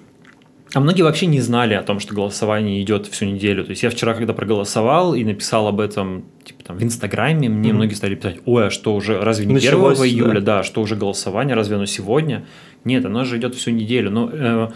а 0.73 0.81
многие 0.81 1.03
вообще 1.03 1.27
не 1.27 1.39
знали 1.39 1.73
о 1.73 1.81
том, 1.81 1.99
что 1.99 2.13
голосование 2.13 2.81
идет 2.81 3.07
всю 3.07 3.25
неделю. 3.25 3.63
То 3.63 3.69
есть 3.69 3.83
я 3.83 3.89
вчера, 3.89 4.13
когда 4.13 4.33
проголосовал 4.33 5.15
и 5.15 5.23
написал 5.23 5.67
об 5.67 5.79
этом 5.79 6.25
типа, 6.43 6.63
там, 6.65 6.77
в 6.77 6.83
Инстаграме, 6.83 7.47
мне 7.47 7.69
mm-hmm. 7.69 7.73
многие 7.73 7.93
стали 7.93 8.15
писать, 8.15 8.39
ой, 8.45 8.67
а 8.67 8.69
что 8.69 8.93
уже, 8.93 9.19
разве 9.21 9.45
не 9.45 9.53
Началось, 9.53 9.99
1 9.99 10.13
июля, 10.13 10.41
да. 10.41 10.57
да, 10.57 10.63
что 10.63 10.81
уже 10.81 10.97
голосование, 10.97 11.55
разве 11.55 11.77
оно 11.77 11.85
сегодня? 11.85 12.45
Нет, 12.83 13.05
оно 13.05 13.23
же 13.23 13.37
идет 13.37 13.55
всю 13.55 13.71
неделю. 13.71 14.11
Но 14.11 14.29
э, 14.31 14.69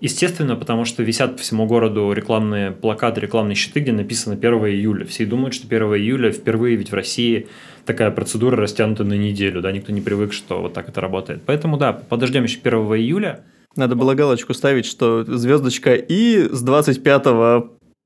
Естественно, 0.00 0.56
потому 0.56 0.84
что 0.84 1.02
висят 1.02 1.36
по 1.36 1.42
всему 1.42 1.66
городу 1.66 2.12
рекламные 2.12 2.70
плакаты, 2.70 3.20
рекламные 3.20 3.54
щиты, 3.54 3.80
где 3.80 3.92
написано 3.92 4.34
1 4.34 4.52
июля. 4.66 5.06
Все 5.06 5.24
думают, 5.24 5.54
что 5.54 5.66
1 5.66 5.82
июля 5.94 6.32
впервые 6.32 6.76
ведь 6.76 6.90
в 6.90 6.94
России 6.94 7.48
такая 7.86 8.10
процедура 8.10 8.56
растянута 8.56 9.04
на 9.04 9.14
неделю, 9.14 9.62
да, 9.62 9.72
никто 9.72 9.92
не 9.92 10.02
привык, 10.02 10.34
что 10.34 10.60
вот 10.60 10.74
так 10.74 10.88
это 10.90 11.00
работает. 11.00 11.42
Поэтому, 11.46 11.78
да, 11.78 11.92
подождем 11.94 12.44
еще 12.44 12.58
1 12.62 12.78
июля. 12.78 13.44
Надо 13.74 13.94
было 13.94 14.14
галочку 14.14 14.52
ставить, 14.52 14.86
что 14.86 15.24
звездочка 15.24 15.94
и 15.94 16.48
с 16.50 16.60
25 16.62 17.24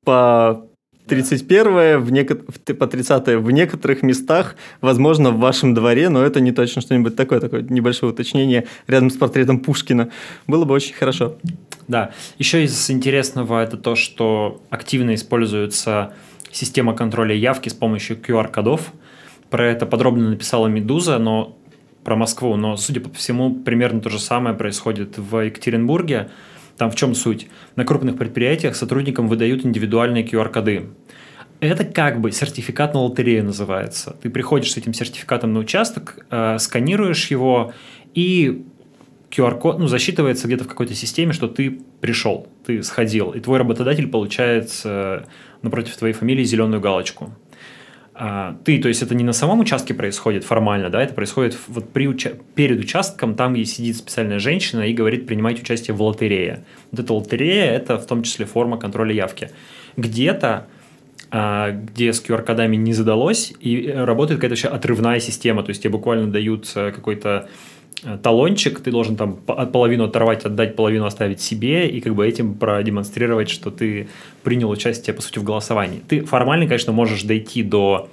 по 0.05 0.67
31 1.09 2.01
в 2.01 2.13
неко... 2.13 2.37
по 2.37 2.87
30 2.87 3.29
в 3.41 3.51
некоторых 3.51 4.03
местах, 4.03 4.55
возможно, 4.81 5.33
в 5.33 5.39
вашем 5.39 5.75
дворе, 5.75 6.09
но 6.09 6.23
это 6.23 6.41
не 6.41 6.53
точно 6.53 6.83
что-нибудь 6.83 7.17
такое, 7.17 7.41
такое 7.41 7.63
небольшое 7.63 8.13
уточнение 8.13 8.67
рядом 8.87 9.11
с 9.11 9.17
портретом 9.17 9.59
Пушкина. 9.59 10.11
Было 10.47 10.65
бы 10.65 10.75
очень 10.75 10.95
хорошо. 10.95 11.37
Да. 11.91 12.13
Еще 12.39 12.63
из 12.63 12.89
интересного 12.89 13.61
это 13.61 13.77
то, 13.77 13.97
что 13.97 14.63
активно 14.71 15.17
используются 15.17 16.15
система 16.53 16.95
контроля 16.95 17.35
явки 17.35 17.69
с 17.69 17.75
помощью 17.75 18.17
QR-кодов. 18.17 18.93
Про 19.51 19.67
это 19.67 19.87
подробно 19.87 20.31
написала 20.31 20.69
«Медуза», 20.69 21.19
но 21.19 21.59
про 22.05 22.15
Москву, 22.15 22.55
но, 22.55 22.77
судя 22.77 23.01
по 23.01 23.13
всему, 23.13 23.57
примерно 23.57 24.01
то 24.01 24.09
же 24.09 24.21
самое 24.21 24.55
происходит 24.55 25.19
в 25.19 25.37
Екатеринбурге. 25.45 26.31
Там 26.77 26.93
в 26.93 26.95
чем 26.95 27.17
суть? 27.17 27.49
На 27.75 27.85
крупных 27.85 28.17
предприятиях 28.17 28.77
сотрудникам 28.77 29.27
выдают 29.27 29.67
индивидуальные 29.67 30.25
QR-коды. 30.25 30.91
Это 31.59 31.85
как 31.85 32.21
бы 32.21 32.31
сертификат 32.31 32.95
на 32.95 33.01
лотерею 33.01 33.45
называется. 33.45 34.17
Ты 34.23 34.31
приходишь 34.31 34.71
с 34.71 34.77
этим 34.77 34.95
сертификатом 34.95 35.55
на 35.55 35.59
участок, 35.59 36.25
э, 36.31 36.57
сканируешь 36.61 37.33
его, 37.33 37.75
и 38.15 38.65
QR-код 39.31 39.79
ну, 39.79 39.87
засчитывается 39.87 40.47
где-то 40.47 40.65
в 40.65 40.69
какой-то 40.69 40.95
системе, 40.95 41.33
что 41.33 41.47
ты 41.47 41.81
пришел, 42.01 42.49
ты 42.67 42.83
сходил, 42.83 43.31
и 43.31 43.41
твой 43.41 43.59
работодатель 43.59 44.09
получает 44.09 44.71
э, 44.85 45.23
напротив 45.63 45.97
твоей 45.97 46.15
фамилии 46.15 46.45
зеленую 46.45 46.81
галочку. 46.81 47.31
А, 48.13 48.59
ты, 48.65 48.79
то 48.79 48.89
есть 48.89 49.03
это 49.03 49.15
не 49.15 49.25
на 49.25 49.33
самом 49.33 49.61
участке 49.61 49.95
происходит 49.95 50.45
формально, 50.45 50.91
да, 50.91 51.03
это 51.03 51.15
происходит 51.15 51.57
вот 51.69 51.91
при 51.91 52.07
уча- 52.07 52.39
перед 52.55 52.81
участком, 52.81 53.35
там, 53.35 53.55
где 53.55 53.65
сидит 53.65 53.97
специальная 53.97 54.41
женщина 54.41 54.83
и 54.83 54.93
говорит 54.93 55.27
принимать 55.27 55.61
участие 55.61 55.95
в 55.95 56.03
лотерее. 56.03 56.65
Вот 56.91 57.01
эта 57.01 57.15
лотерея– 57.15 57.71
это 57.73 57.99
в 57.99 58.07
том 58.07 58.23
числе 58.23 58.47
форма 58.47 58.79
контроля 58.79 59.15
явки. 59.15 59.51
Где-то 59.97 60.67
а, 61.31 61.71
где 61.71 62.13
с 62.13 62.23
QR-кодами 62.23 62.75
не 62.75 62.93
задалось, 62.93 63.53
и 63.61 63.89
работает 63.89 64.41
какая-то 64.41 64.55
вообще 64.55 64.69
отрывная 64.69 65.21
система, 65.21 65.63
то 65.63 65.71
есть 65.71 65.83
тебе 65.83 65.93
буквально 65.93 66.27
дают 66.27 66.71
э, 66.75 66.91
какой-то 66.91 67.49
э, 67.49 67.49
талончик, 68.23 68.81
ты 68.81 68.91
должен 68.91 69.17
там 69.17 69.37
половину 69.37 70.05
оторвать, 70.05 70.45
отдать, 70.45 70.77
половину 70.77 71.05
оставить 71.05 71.41
себе, 71.41 71.89
и 71.89 72.01
как 72.01 72.15
бы 72.15 72.27
этим 72.27 72.55
продемонстрировать, 72.55 73.51
что 73.51 73.71
ты 73.71 74.09
принял 74.43 74.71
участие, 74.71 75.15
по 75.15 75.23
сути, 75.23 75.39
в 75.39 75.45
голосовании. 75.45 76.01
Ты 76.09 76.25
формально, 76.25 76.67
конечно, 76.67 76.93
можешь 76.93 77.23
дойти 77.23 77.63
до, 77.63 78.09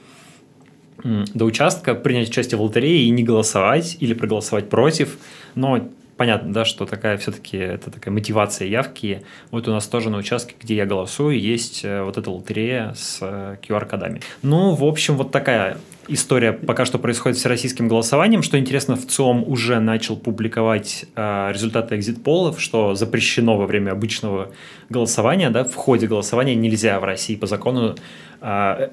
до 1.04 1.46
участка, 1.46 1.96
принять 1.96 2.30
участие 2.30 2.58
в 2.58 2.62
лотерее 2.62 3.04
и 3.04 3.10
не 3.10 3.24
голосовать, 3.24 3.98
или 4.00 4.14
проголосовать 4.14 4.70
против, 4.70 5.18
но 5.56 5.90
понятно, 6.18 6.52
да, 6.52 6.66
что 6.66 6.86
такая 6.86 7.18
все-таки 7.18 7.58
это 7.58 7.92
такая 7.92 8.14
мотивация 8.14 8.68
явки. 8.68 9.24
Вот 9.52 9.68
у 9.68 9.72
нас 9.72 9.88
тоже 9.88 10.10
на 10.10 10.18
участке, 10.18 10.56
где 10.60 10.76
я 10.76 10.86
голосую, 10.86 11.40
есть 11.40 11.86
э, 11.86 12.02
вот 12.02 12.18
эта 12.18 12.30
лотерея 12.30 12.94
с 12.96 13.22
QR-кодами. 13.22 14.18
Э, 14.18 14.22
ну, 14.42 14.74
в 14.74 14.84
общем, 14.84 15.16
вот 15.16 15.32
такая 15.32 15.78
история 16.08 16.54
пока 16.54 16.86
что 16.86 17.00
происходит 17.00 17.38
с 17.38 17.46
российским 17.46 17.88
голосованием. 17.88 18.44
Что 18.44 18.58
интересно, 18.58 18.96
в 18.96 19.06
ЦИОМ 19.06 19.44
уже 19.48 19.80
начал 19.80 20.18
публиковать 20.18 21.06
э, 21.16 21.52
результаты 21.54 21.96
экзит-полов, 21.96 22.62
что 22.62 22.96
запрещено 22.96 23.58
во 23.58 23.66
время 23.66 23.92
обычного 23.92 24.52
голосования. 24.90 25.50
Да, 25.50 25.64
в 25.64 25.76
ходе 25.76 26.08
голосования 26.08 26.56
нельзя 26.56 27.00
в 27.00 27.04
России 27.04 27.36
по 27.36 27.48
закону 27.48 27.96
э, 28.42 28.90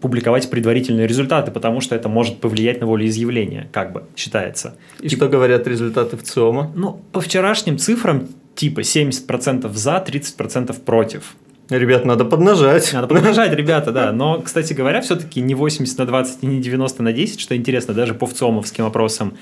публиковать 0.00 0.48
предварительные 0.50 1.06
результаты, 1.06 1.50
потому 1.50 1.80
что 1.80 1.94
это 1.94 2.08
может 2.08 2.40
повлиять 2.40 2.80
на 2.80 2.86
волеизъявление, 2.86 3.68
как 3.72 3.92
бы 3.92 4.04
считается. 4.16 4.76
И 5.00 5.08
типа, 5.08 5.24
что 5.24 5.28
говорят 5.28 5.66
результаты 5.66 6.16
в 6.16 6.22
ЦИОМа? 6.22 6.72
Ну, 6.74 7.00
по 7.12 7.20
вчерашним 7.20 7.78
цифрам 7.78 8.28
типа 8.54 8.80
70% 8.80 9.72
за, 9.72 10.04
30% 10.06 10.80
против. 10.80 11.36
Ребят, 11.70 12.04
надо 12.06 12.24
поднажать. 12.24 12.92
Надо 12.94 13.08
поднажать, 13.08 13.52
ребята, 13.52 13.92
да. 13.92 14.12
Но, 14.12 14.40
кстати 14.40 14.72
говоря, 14.72 15.00
все-таки 15.02 15.40
не 15.40 15.54
80 15.54 15.98
на 15.98 16.06
20 16.06 16.42
и 16.42 16.46
не 16.46 16.60
90 16.60 17.02
на 17.02 17.12
10, 17.12 17.40
что 17.40 17.54
интересно, 17.54 17.92
даже 17.92 18.14
по 18.14 18.26
ВЦИОМовским 18.26 18.84
опросам. 18.84 19.36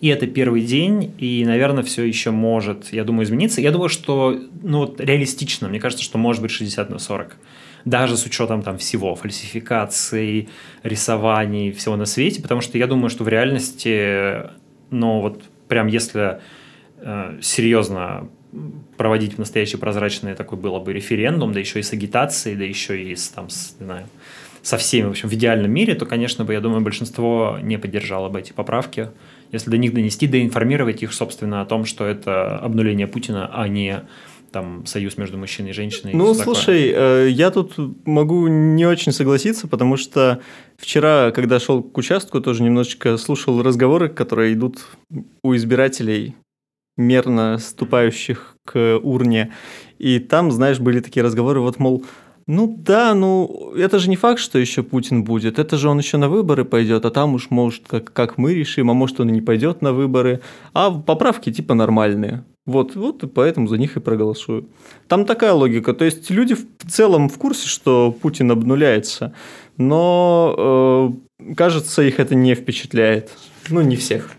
И 0.00 0.08
это 0.08 0.26
первый 0.26 0.62
день, 0.62 1.12
и, 1.18 1.44
наверное, 1.44 1.82
все 1.82 2.04
еще 2.04 2.30
может, 2.30 2.92
я 2.92 3.04
думаю, 3.04 3.26
измениться. 3.26 3.60
Я 3.60 3.72
думаю, 3.72 3.88
что, 3.88 4.38
ну, 4.62 4.78
вот 4.80 5.00
реалистично, 5.00 5.68
мне 5.68 5.80
кажется, 5.80 6.04
что 6.04 6.18
может 6.18 6.42
быть 6.42 6.50
60 6.50 6.90
на 6.90 6.98
40 6.98 7.36
даже 7.84 8.16
с 8.16 8.26
учетом 8.26 8.62
там 8.62 8.76
всего, 8.76 9.14
фальсификаций, 9.14 10.48
рисований, 10.82 11.72
всего 11.72 11.96
на 11.96 12.04
свете, 12.04 12.42
потому 12.42 12.60
что 12.60 12.76
я 12.76 12.86
думаю, 12.86 13.08
что 13.08 13.24
в 13.24 13.28
реальности, 13.28 14.50
ну 14.90 15.20
вот 15.20 15.42
прям 15.68 15.86
если 15.86 16.40
э, 16.98 17.38
серьезно 17.40 18.28
проводить 18.96 19.38
настоящий 19.38 19.76
прозрачный 19.76 20.34
такой 20.34 20.58
было 20.58 20.78
бы 20.80 20.92
референдум, 20.92 21.52
да 21.52 21.60
еще 21.60 21.80
и 21.80 21.82
с 21.82 21.92
агитацией, 21.92 22.56
да 22.56 22.64
еще 22.64 23.02
и 23.02 23.14
с, 23.14 23.28
там, 23.28 23.50
с, 23.50 23.76
не 23.78 23.84
знаю, 23.84 24.06
со 24.62 24.76
всеми, 24.76 25.06
в 25.06 25.10
общем, 25.10 25.28
в 25.28 25.34
идеальном 25.34 25.70
мире, 25.70 25.94
то, 25.94 26.06
конечно 26.06 26.44
бы, 26.44 26.52
я 26.52 26.60
думаю, 26.60 26.80
большинство 26.80 27.58
не 27.62 27.78
поддержало 27.78 28.28
бы 28.28 28.40
эти 28.40 28.52
поправки. 28.52 29.10
Если 29.52 29.70
до 29.70 29.78
них 29.78 29.94
донести, 29.94 30.26
да 30.26 30.40
информировать 30.40 31.02
их, 31.02 31.12
собственно, 31.12 31.62
о 31.62 31.64
том, 31.64 31.84
что 31.84 32.04
это 32.04 32.58
обнуление 32.58 33.06
Путина, 33.06 33.50
а 33.52 33.66
не 33.68 34.02
там 34.50 34.86
союз 34.86 35.16
между 35.18 35.38
мужчиной 35.38 35.70
и 35.70 35.72
женщиной. 35.72 36.14
Ну, 36.14 36.34
слушай, 36.34 36.90
э, 36.94 37.28
я 37.30 37.50
тут 37.50 37.74
могу 38.06 38.46
не 38.48 38.86
очень 38.86 39.12
согласиться, 39.12 39.68
потому 39.68 39.96
что 39.96 40.40
вчера, 40.76 41.30
когда 41.32 41.60
шел 41.60 41.82
к 41.82 41.96
участку, 41.98 42.40
тоже 42.40 42.62
немножечко 42.62 43.16
слушал 43.18 43.62
разговоры, 43.62 44.08
которые 44.08 44.54
идут 44.54 44.86
у 45.42 45.54
избирателей, 45.54 46.34
мерно 46.98 47.56
ступающих 47.58 48.56
к 48.64 48.98
урне. 49.02 49.52
И 49.98 50.18
там, 50.18 50.52
знаешь, 50.52 50.78
были 50.78 51.00
такие 51.00 51.24
разговоры, 51.24 51.60
вот, 51.60 51.78
мол, 51.78 52.04
ну 52.48 52.74
да, 52.78 53.14
ну 53.14 53.74
это 53.76 53.98
же 53.98 54.08
не 54.08 54.16
факт, 54.16 54.40
что 54.40 54.58
еще 54.58 54.82
Путин 54.82 55.22
будет. 55.22 55.58
Это 55.58 55.76
же 55.76 55.90
он 55.90 55.98
еще 55.98 56.16
на 56.16 56.30
выборы 56.30 56.64
пойдет, 56.64 57.04
а 57.04 57.10
там 57.10 57.34
уж 57.34 57.50
может 57.50 57.84
как, 57.86 58.10
как 58.12 58.38
мы 58.38 58.54
решим, 58.54 58.90
а 58.90 58.94
может 58.94 59.20
он 59.20 59.28
и 59.28 59.32
не 59.32 59.42
пойдет 59.42 59.82
на 59.82 59.92
выборы. 59.92 60.40
А 60.72 60.90
поправки 60.90 61.52
типа 61.52 61.74
нормальные. 61.74 62.44
Вот, 62.64 62.96
вот 62.96 63.22
и 63.22 63.26
поэтому 63.26 63.68
за 63.68 63.76
них 63.76 63.96
и 63.96 64.00
проголосую. 64.00 64.66
Там 65.08 65.26
такая 65.26 65.52
логика. 65.52 65.92
То 65.92 66.06
есть 66.06 66.30
люди 66.30 66.54
в 66.54 66.66
целом 66.90 67.28
в 67.28 67.36
курсе, 67.36 67.68
что 67.68 68.12
Путин 68.12 68.50
обнуляется, 68.50 69.34
но 69.76 71.12
э, 71.38 71.54
кажется, 71.54 72.02
их 72.02 72.18
это 72.18 72.34
не 72.34 72.54
впечатляет. 72.54 73.30
Ну, 73.68 73.82
не 73.82 73.96
всех. 73.96 74.37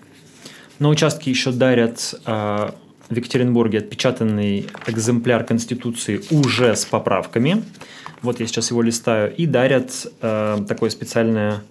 На 0.79 0.87
участке 0.87 1.29
еще 1.29 1.51
дарят 1.51 2.15
э, 2.25 2.71
в 3.09 3.15
Екатеринбурге 3.15 3.79
отпечатанный 3.79 4.67
экземпляр 4.87 5.43
Конституции 5.43 6.21
уже 6.31 6.73
с 6.73 6.85
поправками. 6.85 7.63
Вот 8.21 8.39
я 8.39 8.47
сейчас 8.47 8.71
его 8.71 8.81
листаю. 8.81 9.35
И 9.35 9.45
дарят 9.45 10.07
э, 10.21 10.57
такое 10.67 10.89
специальное 10.89 11.61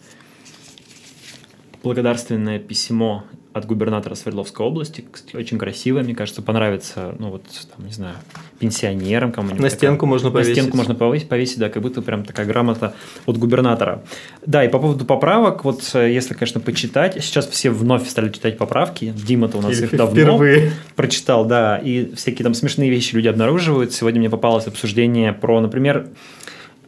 благодарственное 1.83 2.59
письмо 2.59 3.25
от 3.53 3.67
губернатора 3.67 4.15
Свердловской 4.15 4.65
области. 4.65 5.05
Очень 5.35 5.59
красивая, 5.59 6.03
мне 6.03 6.15
кажется, 6.15 6.43
понравится, 6.43 7.15
ну 7.19 7.31
вот, 7.31 7.43
там, 7.75 7.87
не 7.87 7.93
знаю, 7.93 8.17
пенсионерам 8.59 9.33
кому-нибудь. 9.33 9.61
На 9.61 9.71
стенку 9.71 10.01
такая. 10.01 10.09
можно 10.11 10.31
повесить. 10.31 10.57
На 10.57 10.63
стенку 10.63 10.77
можно 10.77 10.95
повесить, 10.95 11.29
повесить, 11.29 11.59
да, 11.59 11.69
как 11.69 11.83
будто 11.83 12.03
прям 12.03 12.25
такая 12.25 12.47
грамота 12.47 12.95
от 13.27 13.39
губернатора. 13.39 14.03
Да, 14.47 14.65
и 14.65 14.69
по 14.69 14.79
поводу 14.79 15.05
поправок, 15.05 15.65
вот 15.65 15.83
э, 15.95 16.13
если, 16.13 16.35
конечно, 16.35 16.61
почитать, 16.61 17.15
сейчас 17.23 17.47
все 17.47 17.71
вновь 17.71 18.09
стали 18.09 18.31
читать 18.31 18.59
поправки. 18.59 19.13
Дима-то 19.17 19.59
у 19.59 19.63
нас 19.63 19.81
их 19.81 19.91
давно 19.97 20.15
впервые. 20.15 20.73
прочитал, 20.95 21.45
да, 21.45 21.79
и 21.79 22.15
всякие 22.15 22.45
там 22.45 22.55
смешные 22.55 22.91
вещи 22.91 23.15
люди 23.15 23.29
обнаруживают. 23.29 23.93
Сегодня 23.93 24.21
мне 24.21 24.31
попалось 24.31 24.67
обсуждение 24.67 25.33
про, 25.33 25.61
например, 25.61 26.09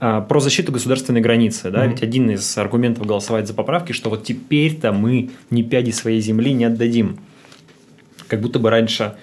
про 0.01 0.41
защиту 0.41 0.73
государственной 0.73 1.21
границы, 1.21 1.71
да, 1.71 1.85
mm-hmm. 1.85 1.91
ведь 1.91 2.03
один 2.03 2.31
из 2.31 2.59
аргументов 2.59 3.07
голосовать 3.07 3.47
за 3.47 3.55
поправки, 3.55 3.93
что 3.93 4.11
вот 4.11 4.25
теперь-то 4.25 4.93
мы 4.93 5.31
ни 5.51 5.63
пяди 5.63 5.91
своей 5.91 6.21
земли 6.21 6.53
не 6.53 6.65
отдадим. 6.65 7.19
Как 8.27 8.41
будто 8.41 8.59
бы 8.59 8.71
раньше 8.71 9.15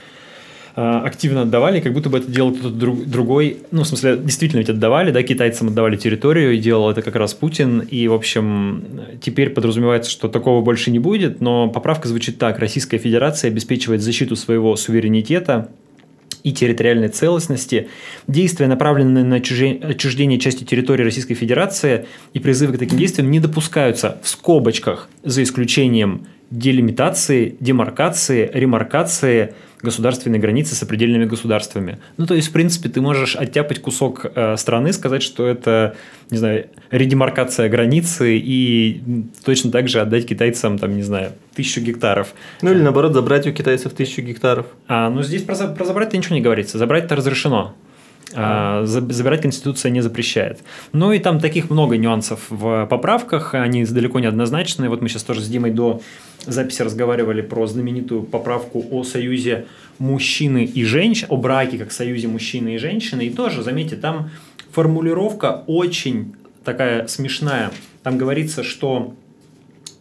а, 0.80 1.02
активно 1.04 1.42
отдавали, 1.42 1.80
как 1.80 1.92
будто 1.92 2.08
бы 2.12 2.20
это 2.20 2.30
делал 2.30 2.52
кто-то 2.54 2.70
друг, 2.70 3.04
другой. 3.08 3.58
Ну, 3.72 3.82
в 3.82 3.88
смысле, 3.88 4.16
действительно 4.16 4.60
ведь 4.60 4.70
отдавали, 4.70 5.10
да, 5.10 5.24
китайцам 5.24 5.70
отдавали 5.70 5.96
территорию, 5.96 6.54
и 6.54 6.60
делал 6.60 6.92
это 6.92 7.02
как 7.02 7.16
раз 7.16 7.34
Путин. 7.34 7.80
И, 7.80 8.08
в 8.08 8.14
общем, 8.14 8.84
теперь 9.20 9.50
подразумевается, 9.50 10.12
что 10.12 10.28
такого 10.28 10.62
больше 10.62 10.92
не 10.92 11.00
будет, 11.00 11.42
но 11.42 11.68
поправка 11.68 12.08
звучит 12.08 12.38
так. 12.38 12.60
Российская 12.60 13.00
Федерация 13.00 13.50
обеспечивает 13.50 14.04
защиту 14.04 14.36
своего 14.36 14.76
суверенитета, 14.76 15.72
и 16.48 16.54
территориальной 16.54 17.10
целостности, 17.10 17.90
действия, 18.28 18.68
направленные 18.68 19.26
на 19.26 19.36
отчуждение 19.36 20.40
части 20.40 20.64
территории 20.64 21.04
Российской 21.04 21.34
Федерации 21.34 22.06
и 22.34 22.40
призывы 22.40 22.74
к 22.74 22.80
таким 22.80 22.98
действиям 22.98 23.30
не 23.30 23.40
допускаются 23.40 24.18
в 24.24 24.30
скобочках, 24.30 25.10
за 25.24 25.44
исключением 25.44 26.26
делимитации, 26.50 27.58
демаркации, 27.60 28.50
ремаркации 28.54 29.54
государственной 29.82 30.40
границы 30.40 30.74
с 30.74 30.82
определенными 30.82 31.26
государствами. 31.26 32.00
Ну, 32.16 32.26
то 32.26 32.34
есть, 32.34 32.48
в 32.48 32.52
принципе, 32.52 32.90
ты 32.90 33.02
можешь 33.02 33.36
оттяпать 33.36 33.80
кусок 33.80 34.26
э, 34.34 34.56
страны, 34.58 34.94
сказать, 34.94 35.22
что 35.22 35.46
это, 35.46 35.96
не 36.32 36.38
знаю, 36.38 36.68
редемаркация 36.90 37.70
границы 37.70 38.38
и 38.38 39.02
точно 39.44 39.72
так 39.72 39.90
же 39.90 40.00
отдать 40.00 40.26
китайцам, 40.26 40.80
там, 40.80 40.96
не 40.96 41.04
знаю, 41.04 41.34
тысячу 41.58 41.82
гектаров. 41.82 42.34
Ну, 42.62 42.72
или 42.72 42.82
наоборот, 42.82 43.14
забрать 43.14 43.46
у 43.48 43.52
китайцев 43.52 43.94
тысячу 43.94 44.22
гектаров. 44.22 44.68
А, 44.88 45.10
ну, 45.10 45.22
здесь 45.24 45.44
про, 45.44 45.56
про 45.56 45.84
забрать-то 45.84 46.16
ничего 46.16 46.36
не 46.36 46.42
говорится. 46.42 46.78
Забрать-то 46.78 47.16
разрешено. 47.16 47.74
А, 48.36 48.84
забирать 48.86 49.42
Конституция 49.42 49.90
не 49.90 50.02
запрещает. 50.02 50.60
Ну 50.92 51.12
и 51.12 51.20
там 51.20 51.40
таких 51.40 51.70
много 51.70 51.98
нюансов 51.98 52.42
в 52.50 52.86
поправках, 52.86 53.54
они 53.54 53.86
далеко 53.86 54.20
не 54.20 54.28
однозначные. 54.28 54.90
Вот 54.90 55.02
мы 55.02 55.10
сейчас 55.10 55.24
тоже 55.24 55.42
с 55.42 55.48
Димой 55.48 55.72
до 55.72 56.02
записи 56.46 56.82
разговаривали 56.82 57.42
про 57.42 57.66
знаменитую 57.68 58.24
поправку 58.24 58.86
о 58.92 59.04
союзе 59.04 59.66
мужчины 59.98 60.66
и 60.66 60.84
женщины, 60.84 61.28
о 61.30 61.38
браке 61.38 61.78
как 61.78 61.92
союзе 61.92 62.28
мужчины 62.28 62.76
и 62.76 62.78
женщины. 62.78 63.28
И 63.28 63.30
тоже, 63.30 63.64
заметьте, 63.64 63.96
там 63.96 64.30
формулировка 64.72 65.64
очень 65.68 66.36
такая 66.64 67.08
смешная. 67.08 67.72
Там 68.04 68.18
говорится, 68.18 68.64
что 68.64 69.14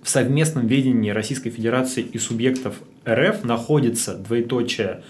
в 0.07 0.09
совместном 0.09 0.69
ведении 0.69 1.11
Российской 1.11 1.51
Федерации 1.51 2.01
и 2.01 2.17
субъектов 2.19 2.77
РФ 3.09 3.43
находится 3.43 4.15
двоеточие 4.15 5.03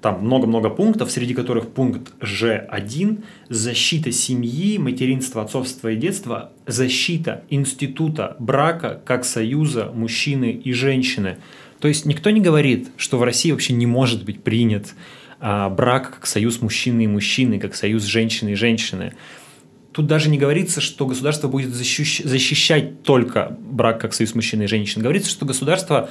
там 0.00 0.24
много-много 0.24 0.70
пунктов, 0.70 1.10
среди 1.10 1.34
которых 1.34 1.70
пункт 1.70 2.12
Ж1– 2.20 3.24
защита 3.48 4.12
семьи, 4.12 4.78
материнства, 4.78 5.42
отцовства 5.42 5.88
и 5.88 5.96
детства, 5.96 6.52
защита 6.68 7.42
института 7.50 8.36
брака 8.38 9.02
как 9.04 9.24
союза 9.24 9.90
мужчины 9.92 10.52
и 10.52 10.72
женщины. 10.72 11.38
То 11.80 11.88
есть 11.88 12.06
никто 12.06 12.30
не 12.30 12.40
говорит, 12.40 12.90
что 12.96 13.18
в 13.18 13.24
России 13.24 13.50
вообще 13.50 13.72
не 13.72 13.86
может 13.86 14.24
быть 14.24 14.44
принят 14.44 14.94
а, 15.40 15.68
брак 15.68 16.14
как 16.14 16.26
союз 16.26 16.60
мужчины 16.60 17.04
и 17.04 17.08
мужчины, 17.08 17.58
как 17.58 17.74
союз 17.74 18.04
женщины 18.04 18.50
и 18.50 18.54
женщины. 18.54 19.14
Тут 19.92 20.06
даже 20.06 20.30
не 20.30 20.38
говорится, 20.38 20.80
что 20.80 21.06
государство 21.06 21.48
будет 21.48 21.74
защищать 21.74 23.02
только 23.02 23.56
брак 23.60 24.00
как 24.00 24.14
союз 24.14 24.34
мужчины 24.34 24.64
и 24.64 24.66
женщины. 24.66 25.02
Говорится, 25.02 25.30
что 25.30 25.44
государство 25.44 26.08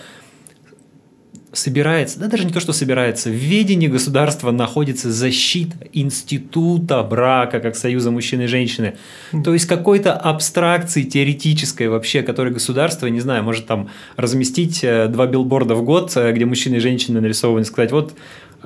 собирается, 1.53 2.19
да 2.19 2.27
даже 2.27 2.45
не 2.45 2.53
то, 2.53 2.59
что 2.59 2.71
собирается, 2.73 3.29
в 3.29 3.33
ведении 3.33 3.87
государства 3.87 4.51
находится 4.51 5.11
защита 5.11 5.75
института 5.91 7.03
брака 7.03 7.59
как 7.59 7.75
союза 7.75 8.11
мужчины 8.11 8.43
и 8.43 8.47
женщины. 8.47 8.95
То 9.43 9.53
есть 9.53 9.65
какой-то 9.65 10.13
абстракции 10.13 11.03
теоретической 11.03 11.89
вообще, 11.89 12.21
которой 12.21 12.53
государство, 12.53 13.07
не 13.07 13.19
знаю, 13.19 13.43
может 13.43 13.65
там 13.65 13.89
разместить 14.15 14.83
э, 14.83 15.07
два 15.07 15.27
билборда 15.27 15.75
в 15.75 15.83
год, 15.83 16.13
э, 16.15 16.31
где 16.31 16.45
мужчины 16.45 16.75
и 16.75 16.79
женщины 16.79 17.19
нарисованы, 17.19 17.65
сказать, 17.65 17.91
вот 17.91 18.13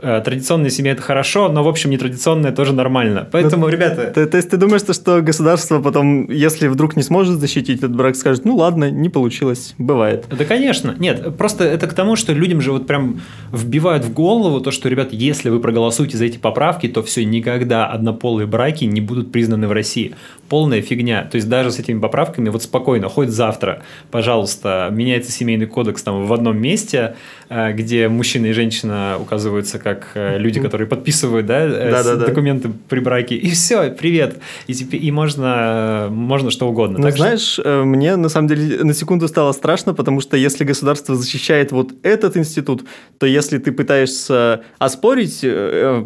традиционная 0.01 0.69
семья 0.69 0.93
это 0.93 1.01
хорошо, 1.01 1.49
но 1.49 1.63
в 1.63 1.67
общем 1.67 1.89
нетрадиционная 1.89 2.51
тоже 2.51 2.73
нормально. 2.73 3.27
Поэтому, 3.31 3.65
ну, 3.65 3.69
ребята... 3.69 4.11
То, 4.13 4.25
то 4.25 4.37
есть 4.37 4.49
ты 4.49 4.57
думаешь, 4.57 4.81
что 4.81 5.21
государство 5.21 5.81
потом, 5.81 6.29
если 6.29 6.67
вдруг 6.67 6.95
не 6.95 7.03
сможет 7.03 7.39
защитить 7.39 7.79
этот 7.79 7.95
брак, 7.95 8.15
скажет, 8.15 8.45
ну 8.45 8.55
ладно, 8.55 8.89
не 8.89 9.09
получилось, 9.09 9.75
бывает. 9.77 10.25
Да, 10.29 10.45
конечно. 10.45 10.95
Нет, 10.99 11.37
просто 11.37 11.63
это 11.63 11.87
к 11.87 11.93
тому, 11.93 12.15
что 12.15 12.33
людям 12.33 12.61
же 12.61 12.71
вот 12.71 12.87
прям 12.87 13.21
вбивают 13.51 14.05
в 14.05 14.13
голову 14.13 14.59
то, 14.61 14.71
что, 14.71 14.89
ребята, 14.89 15.15
если 15.15 15.49
вы 15.49 15.59
проголосуете 15.59 16.17
за 16.17 16.25
эти 16.25 16.37
поправки, 16.37 16.87
то 16.87 17.03
все, 17.03 17.25
никогда 17.25 17.87
однополые 17.87 18.47
браки 18.47 18.85
не 18.85 19.01
будут 19.01 19.31
признаны 19.31 19.67
в 19.67 19.71
России. 19.71 20.15
Полная 20.49 20.81
фигня. 20.81 21.23
То 21.23 21.35
есть 21.35 21.49
даже 21.49 21.71
с 21.71 21.79
этими 21.79 21.99
поправками 21.99 22.49
вот 22.49 22.63
спокойно, 22.63 23.09
хоть 23.09 23.29
завтра, 23.29 23.81
пожалуйста, 24.11 24.89
меняется 24.91 25.31
семейный 25.31 25.65
кодекс 25.65 26.03
там 26.03 26.25
в 26.25 26.33
одном 26.33 26.57
месте, 26.57 27.15
э, 27.49 27.73
где 27.73 28.07
мужчина 28.09 28.47
и 28.47 28.51
женщина 28.51 29.17
указываются 29.19 29.79
как 29.85 30.07
э, 30.15 30.39
люди, 30.39 30.59
которые 30.59 30.87
подписывают 30.87 31.45
да, 31.45 31.63
э, 31.63 31.91
да, 31.91 32.03
да, 32.03 32.15
документы 32.15 32.69
да. 32.69 32.73
при 32.89 32.99
браке, 33.01 33.35
и 33.35 33.51
все, 33.51 33.91
привет. 33.91 34.39
И, 34.65 34.73
теперь, 34.73 35.05
и 35.05 35.11
можно, 35.11 36.07
можно 36.09 36.49
что 36.49 36.67
угодно. 36.67 36.97
Ну, 36.97 37.03
так 37.03 37.15
знаешь, 37.15 37.41
что... 37.41 37.61
Э, 37.61 37.83
мне 37.83 38.15
на 38.15 38.29
самом 38.29 38.47
деле 38.47 38.83
на 38.83 38.95
секунду 38.95 39.27
стало 39.27 39.51
страшно, 39.51 39.93
потому 39.93 40.21
что 40.21 40.37
если 40.37 40.63
государство 40.63 41.15
защищает 41.15 41.71
вот 41.71 41.91
этот 42.01 42.35
институт, 42.35 42.83
то 43.19 43.27
если 43.27 43.59
ты 43.59 43.71
пытаешься 43.71 44.63
оспорить 44.79 45.45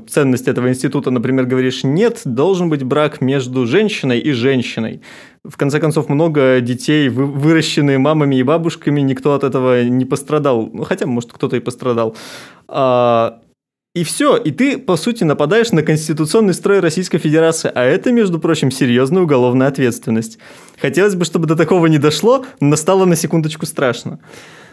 ценность 0.09 0.49
этого 0.49 0.67
института, 0.67 1.09
например, 1.09 1.45
говоришь, 1.45 1.85
нет, 1.85 2.19
должен 2.25 2.67
быть 2.67 2.83
брак 2.83 3.21
между 3.21 3.65
женщиной 3.65 4.19
и 4.19 4.33
женщиной. 4.33 4.99
В 5.45 5.55
конце 5.55 5.79
концов, 5.79 6.09
много 6.09 6.59
детей, 6.59 7.07
выращенные 7.07 7.97
мамами 7.97 8.35
и 8.35 8.43
бабушками, 8.43 8.99
никто 8.99 9.33
от 9.33 9.45
этого 9.45 9.83
не 9.83 10.03
пострадал. 10.03 10.69
Ну, 10.73 10.83
хотя, 10.83 11.05
может, 11.05 11.31
кто-то 11.31 11.55
и 11.55 11.61
пострадал. 11.61 12.17
А, 12.67 13.39
и 13.99 14.03
все, 14.05 14.37
и 14.37 14.51
ты, 14.51 14.77
по 14.77 14.95
сути, 14.95 15.25
нападаешь 15.25 15.71
на 15.71 15.83
конституционный 15.83 16.53
строй 16.53 16.79
Российской 16.79 17.17
Федерации, 17.17 17.69
а 17.73 17.83
это, 17.83 18.13
между 18.13 18.39
прочим, 18.39 18.71
серьезная 18.71 19.23
уголовная 19.23 19.67
ответственность. 19.67 20.37
Хотелось 20.79 21.15
бы, 21.15 21.25
чтобы 21.25 21.47
до 21.47 21.57
такого 21.57 21.87
не 21.87 21.97
дошло, 21.97 22.45
но 22.61 22.77
стало 22.77 23.03
на 23.03 23.17
секундочку 23.17 23.65
страшно. 23.65 24.19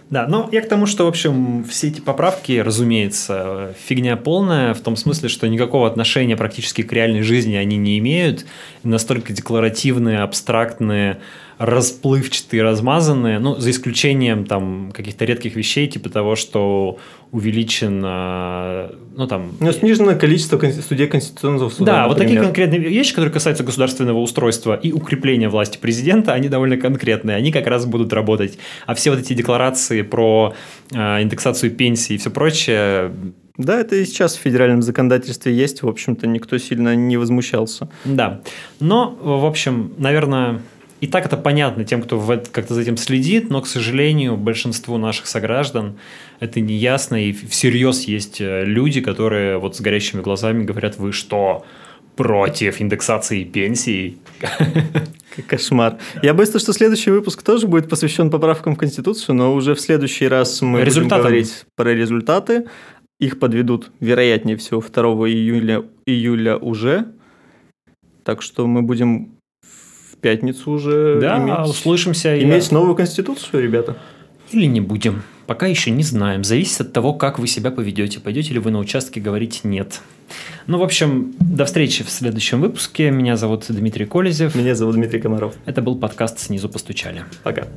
Да, 0.08 0.28
ну 0.28 0.48
я 0.52 0.60
к 0.60 0.68
тому, 0.68 0.86
что, 0.86 1.06
в 1.06 1.08
общем, 1.08 1.64
все 1.64 1.88
эти 1.88 2.00
поправки, 2.00 2.60
разумеется, 2.60 3.74
фигня 3.84 4.16
полная, 4.16 4.72
в 4.72 4.80
том 4.80 4.94
смысле, 4.94 5.28
что 5.28 5.48
никакого 5.48 5.88
отношения 5.88 6.36
практически 6.36 6.82
к 6.82 6.92
реальной 6.92 7.22
жизни 7.22 7.56
они 7.56 7.76
не 7.76 7.98
имеют, 7.98 8.46
настолько 8.84 9.32
декларативные, 9.32 10.20
абстрактные, 10.20 11.18
расплывчатые, 11.58 12.62
размазанные, 12.62 13.40
ну, 13.40 13.56
за 13.56 13.70
исключением 13.70 14.44
там 14.44 14.92
каких-то 14.92 15.24
редких 15.24 15.56
вещей, 15.56 15.88
типа 15.88 16.08
того, 16.08 16.36
что 16.36 16.98
увеличен, 17.36 18.00
ну, 18.00 19.26
там... 19.28 19.52
Ну, 19.60 19.72
снижено 19.72 20.14
количество 20.14 20.58
судей 20.80 21.06
Конституционного 21.06 21.68
суда, 21.68 21.84
Да, 21.84 21.92
например. 21.92 22.08
вот 22.08 22.18
такие 22.18 22.40
конкретные 22.40 22.80
вещи, 22.80 23.10
которые 23.10 23.32
касаются 23.32 23.62
государственного 23.62 24.18
устройства 24.18 24.74
и 24.74 24.92
укрепления 24.92 25.48
власти 25.48 25.78
президента, 25.78 26.32
они 26.32 26.48
довольно 26.48 26.76
конкретные, 26.78 27.36
они 27.36 27.52
как 27.52 27.66
раз 27.66 27.84
будут 27.84 28.12
работать. 28.12 28.58
А 28.86 28.94
все 28.94 29.10
вот 29.10 29.20
эти 29.20 29.34
декларации 29.34 30.02
про 30.02 30.54
э, 30.92 31.22
индексацию 31.22 31.72
пенсии 31.72 32.14
и 32.14 32.18
все 32.18 32.30
прочее, 32.30 33.12
да, 33.58 33.80
это 33.80 33.96
и 33.96 34.04
сейчас 34.04 34.36
в 34.36 34.40
федеральном 34.40 34.82
законодательстве 34.82 35.54
есть, 35.54 35.82
в 35.82 35.88
общем-то, 35.88 36.26
никто 36.26 36.58
сильно 36.58 36.94
не 36.94 37.16
возмущался. 37.16 37.88
Да, 38.04 38.40
но, 38.80 39.16
в 39.20 39.44
общем, 39.44 39.92
наверное, 39.98 40.60
и 41.00 41.06
так 41.06 41.26
это 41.26 41.36
понятно 41.36 41.84
тем, 41.84 42.02
кто 42.02 42.18
как-то 42.50 42.74
за 42.74 42.80
этим 42.80 42.96
следит, 42.96 43.50
но, 43.50 43.60
к 43.60 43.66
сожалению, 43.66 44.36
большинству 44.36 44.96
наших 44.96 45.26
сограждан 45.26 45.98
это 46.40 46.60
не 46.60 46.74
ясно, 46.74 47.22
и 47.22 47.32
всерьез 47.32 48.04
есть 48.04 48.40
э, 48.40 48.64
люди, 48.64 49.00
которые 49.00 49.58
вот 49.58 49.76
с 49.76 49.80
горящими 49.80 50.22
глазами 50.22 50.64
говорят, 50.64 50.96
вы 50.96 51.12
что, 51.12 51.66
против 52.16 52.80
индексации 52.80 53.44
пенсий? 53.44 54.18
Кошмар. 55.46 55.98
Я 56.22 56.32
боюсь, 56.32 56.48
что 56.48 56.72
следующий 56.72 57.10
выпуск 57.10 57.42
тоже 57.42 57.66
будет 57.66 57.90
посвящен 57.90 58.30
поправкам 58.30 58.74
в 58.74 58.78
Конституцию, 58.78 59.34
но 59.34 59.54
уже 59.54 59.74
в 59.74 59.80
следующий 59.80 60.26
раз 60.28 60.62
мы 60.62 60.82
будем 60.82 61.08
говорить 61.08 61.66
про 61.76 61.92
результаты. 61.92 62.66
Их 63.18 63.38
подведут, 63.38 63.90
вероятнее 64.00 64.56
всего, 64.56 64.80
2 64.80 65.02
июля, 65.28 65.84
июля 66.06 66.56
уже. 66.56 67.12
Так 68.24 68.42
что 68.42 68.66
мы 68.66 68.82
будем 68.82 69.35
пятницу 70.20 70.70
уже 70.70 71.18
да, 71.20 71.38
иметь, 71.38 71.70
услышимся. 71.70 72.40
Иметь 72.42 72.70
я... 72.70 72.74
новую 72.78 72.94
конституцию, 72.94 73.62
ребята. 73.62 73.96
Или 74.50 74.66
не 74.66 74.80
будем. 74.80 75.22
Пока 75.46 75.66
еще 75.66 75.90
не 75.90 76.02
знаем. 76.02 76.44
Зависит 76.44 76.80
от 76.80 76.92
того, 76.92 77.14
как 77.14 77.38
вы 77.38 77.46
себя 77.46 77.70
поведете. 77.70 78.20
Пойдете 78.20 78.54
ли 78.54 78.58
вы 78.58 78.70
на 78.70 78.78
участке 78.78 79.20
говорить 79.20 79.60
«нет». 79.62 80.00
Ну, 80.66 80.78
в 80.78 80.82
общем, 80.82 81.34
до 81.38 81.64
встречи 81.64 82.02
в 82.02 82.10
следующем 82.10 82.60
выпуске. 82.60 83.10
Меня 83.10 83.36
зовут 83.36 83.66
Дмитрий 83.68 84.06
Колезев. 84.06 84.56
Меня 84.56 84.74
зовут 84.74 84.96
Дмитрий 84.96 85.20
Комаров. 85.20 85.54
Это 85.66 85.82
был 85.82 85.96
подкаст 85.96 86.40
«Снизу 86.40 86.68
постучали». 86.68 87.24
Пока. 87.44 87.68